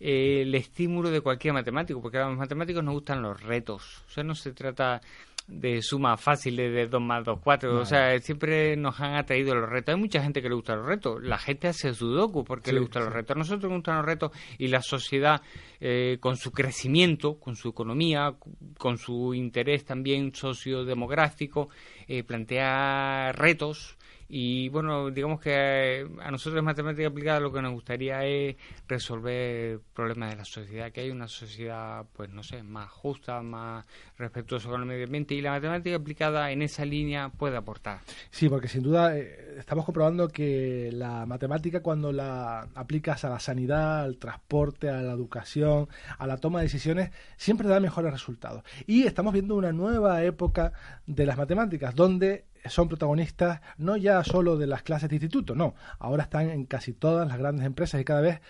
eh, 0.00 0.42
el 0.42 0.54
estímulo 0.54 1.10
de 1.10 1.20
cualquier 1.20 1.52
matemático, 1.52 2.00
porque 2.00 2.16
a 2.16 2.28
los 2.28 2.38
matemáticos 2.38 2.82
nos 2.82 2.94
gustan 2.94 3.20
los 3.20 3.38
retos. 3.42 4.02
O 4.06 4.10
sea, 4.10 4.24
no 4.24 4.34
se 4.34 4.52
trata 4.52 5.02
de 5.48 5.80
suma 5.80 6.16
fácil 6.18 6.56
de 6.56 6.86
2 6.86 7.00
más 7.00 7.24
2, 7.24 7.40
4. 7.42 7.80
O 7.80 7.84
sea, 7.84 8.18
siempre 8.20 8.76
nos 8.76 9.00
han 9.00 9.14
atraído 9.14 9.54
los 9.54 9.68
retos. 9.68 9.94
Hay 9.94 10.00
mucha 10.00 10.22
gente 10.22 10.42
que 10.42 10.48
le 10.48 10.54
gusta 10.54 10.76
los 10.76 10.86
retos. 10.86 11.22
La 11.22 11.38
gente 11.38 11.68
hace 11.68 11.94
sudoku 11.94 12.44
porque 12.44 12.72
le 12.72 12.80
gustan 12.80 13.06
los 13.06 13.12
retos. 13.12 13.34
A 13.34 13.38
nosotros 13.38 13.70
nos 13.70 13.78
gustan 13.78 13.96
los 13.96 14.06
retos 14.06 14.32
y 14.58 14.68
la 14.68 14.82
sociedad, 14.82 15.40
eh, 15.80 16.18
con 16.20 16.36
su 16.36 16.52
crecimiento, 16.52 17.40
con 17.40 17.56
su 17.56 17.70
economía, 17.70 18.34
con 18.76 18.98
su 18.98 19.32
interés 19.32 19.86
también 19.86 20.34
sociodemográfico, 20.34 21.70
eh, 22.06 22.22
plantea 22.22 23.32
retos 23.32 23.98
y 24.30 24.68
bueno, 24.68 25.10
digamos 25.10 25.40
que 25.40 26.02
eh, 26.02 26.08
a 26.20 26.30
nosotros 26.30 26.58
en 26.58 26.66
matemática 26.66 27.08
aplicada 27.08 27.40
lo 27.40 27.50
que 27.50 27.62
nos 27.62 27.72
gustaría 27.72 28.22
es 28.26 28.56
resolver 28.86 29.80
problemas 29.94 30.30
de 30.30 30.36
la 30.36 30.44
sociedad, 30.44 30.92
que 30.92 31.00
hay 31.00 31.10
una 31.10 31.28
sociedad, 31.28 32.04
pues 32.12 32.28
no 32.28 32.42
sé, 32.42 32.62
más 32.62 32.90
justa, 32.90 33.40
más 33.40 33.86
respetuosa 34.18 34.68
con 34.68 34.80
el 34.80 34.86
medio 34.86 35.04
ambiente 35.04 35.34
y 35.34 35.40
la 35.40 35.52
matemática 35.52 35.96
aplicada 35.96 36.50
en 36.50 36.62
esa 36.62 36.84
línea 36.84 37.28
puede 37.30 37.56
aportar. 37.56 38.00
Sí, 38.30 38.48
porque 38.48 38.68
sin 38.68 38.82
duda 38.82 39.16
eh, 39.16 39.56
estamos 39.58 39.84
comprobando 39.84 40.28
que 40.28 40.90
la 40.92 41.24
matemática 41.24 41.80
cuando 41.80 42.12
la 42.12 42.68
aplicas 42.74 43.24
a 43.24 43.30
la 43.30 43.40
sanidad, 43.40 44.02
al 44.02 44.18
transporte, 44.18 44.90
a 44.90 45.00
la 45.00 45.12
educación, 45.12 45.88
a 46.18 46.26
la 46.26 46.36
toma 46.36 46.58
de 46.58 46.64
decisiones, 46.64 47.10
siempre 47.36 47.68
da 47.68 47.80
mejores 47.80 48.12
resultados. 48.12 48.64
Y 48.86 49.04
estamos 49.04 49.32
viendo 49.32 49.54
una 49.56 49.72
nueva 49.72 50.22
época 50.24 50.72
de 51.06 51.24
las 51.24 51.38
matemáticas, 51.38 51.94
donde 51.94 52.46
son 52.66 52.88
protagonistas 52.88 53.60
no 53.76 53.96
ya 53.96 54.22
solo 54.24 54.56
de 54.56 54.66
las 54.66 54.82
clases 54.82 55.08
de 55.08 55.16
instituto, 55.16 55.54
no, 55.54 55.74
ahora 55.98 56.24
están 56.24 56.50
en 56.50 56.64
casi 56.66 56.92
todas 56.92 57.26
las 57.26 57.38
grandes 57.38 57.64
empresas 57.64 58.00
y 58.00 58.04
cada 58.04 58.20
vez 58.20 58.40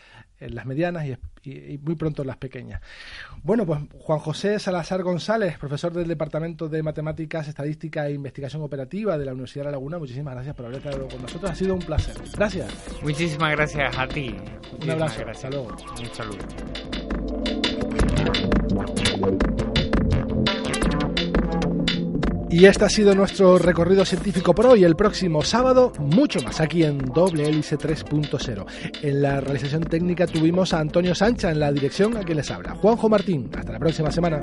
las 0.40 0.66
medianas 0.66 1.07
y, 1.07 1.16
muy 1.79 1.94
pronto 1.94 2.22
en 2.22 2.29
las 2.29 2.37
pequeñas. 2.37 2.81
Bueno, 3.42 3.64
pues 3.64 3.81
Juan 3.98 4.18
José 4.18 4.59
Salazar 4.59 5.03
González, 5.03 5.59
profesor 5.59 5.92
del 5.92 6.09
Departamento 6.09 6.68
de 6.68 6.83
Matemáticas, 6.83 7.48
Estadística 7.48 8.07
e 8.07 8.12
Investigación 8.12 8.62
Operativa 8.62 9.16
de 9.16 9.24
la 9.24 9.33
Universidad 9.33 9.64
de 9.64 9.70
La 9.70 9.72
Laguna, 9.72 9.98
muchísimas 9.98 10.35
gracias 10.35 10.55
por 10.55 10.66
haber 10.66 10.79
estado 10.79 11.09
con 11.09 11.22
nosotros, 11.22 11.51
ha 11.51 11.55
sido 11.55 11.74
un 11.74 11.81
placer. 11.81 12.14
Gracias. 12.37 12.72
Muchísimas 13.03 13.53
gracias 13.53 13.98
a 13.98 14.07
ti. 14.07 14.35
un 14.83 14.90
abrazo, 14.90 15.22
hasta 15.29 15.51
luego. 15.51 15.77
Un 15.98 16.07
saludo. 16.14 16.38
Y 22.59 22.66
este 22.66 22.85
ha 22.87 22.88
sido 22.88 23.14
nuestro 23.14 23.57
recorrido 23.57 24.05
científico 24.05 24.53
por 24.53 24.66
hoy. 24.66 24.83
El 24.83 24.97
próximo 24.97 25.44
sábado, 25.44 25.92
mucho 26.01 26.40
más 26.40 26.61
aquí 26.61 26.83
en 26.83 26.99
Doble 26.99 27.49
Hélice 27.49 27.79
3.0. 27.79 28.66
En 29.01 29.23
la 29.23 29.40
realización 29.40 29.85
técnica 29.85 30.27
tuvimos 30.27 30.75
a 30.75 30.81
Antonio 30.81 31.14
Sancha 31.14 31.53
en 31.53 31.61
la 31.61 31.71
dirección 31.71 32.16
a 32.16 32.25
quien 32.25 32.38
les 32.38 32.51
habla. 32.51 32.75
Juanjo 32.75 33.09
Martín. 33.09 33.49
Hasta 33.57 33.71
la 33.71 33.79
próxima 33.79 34.11
semana. 34.11 34.40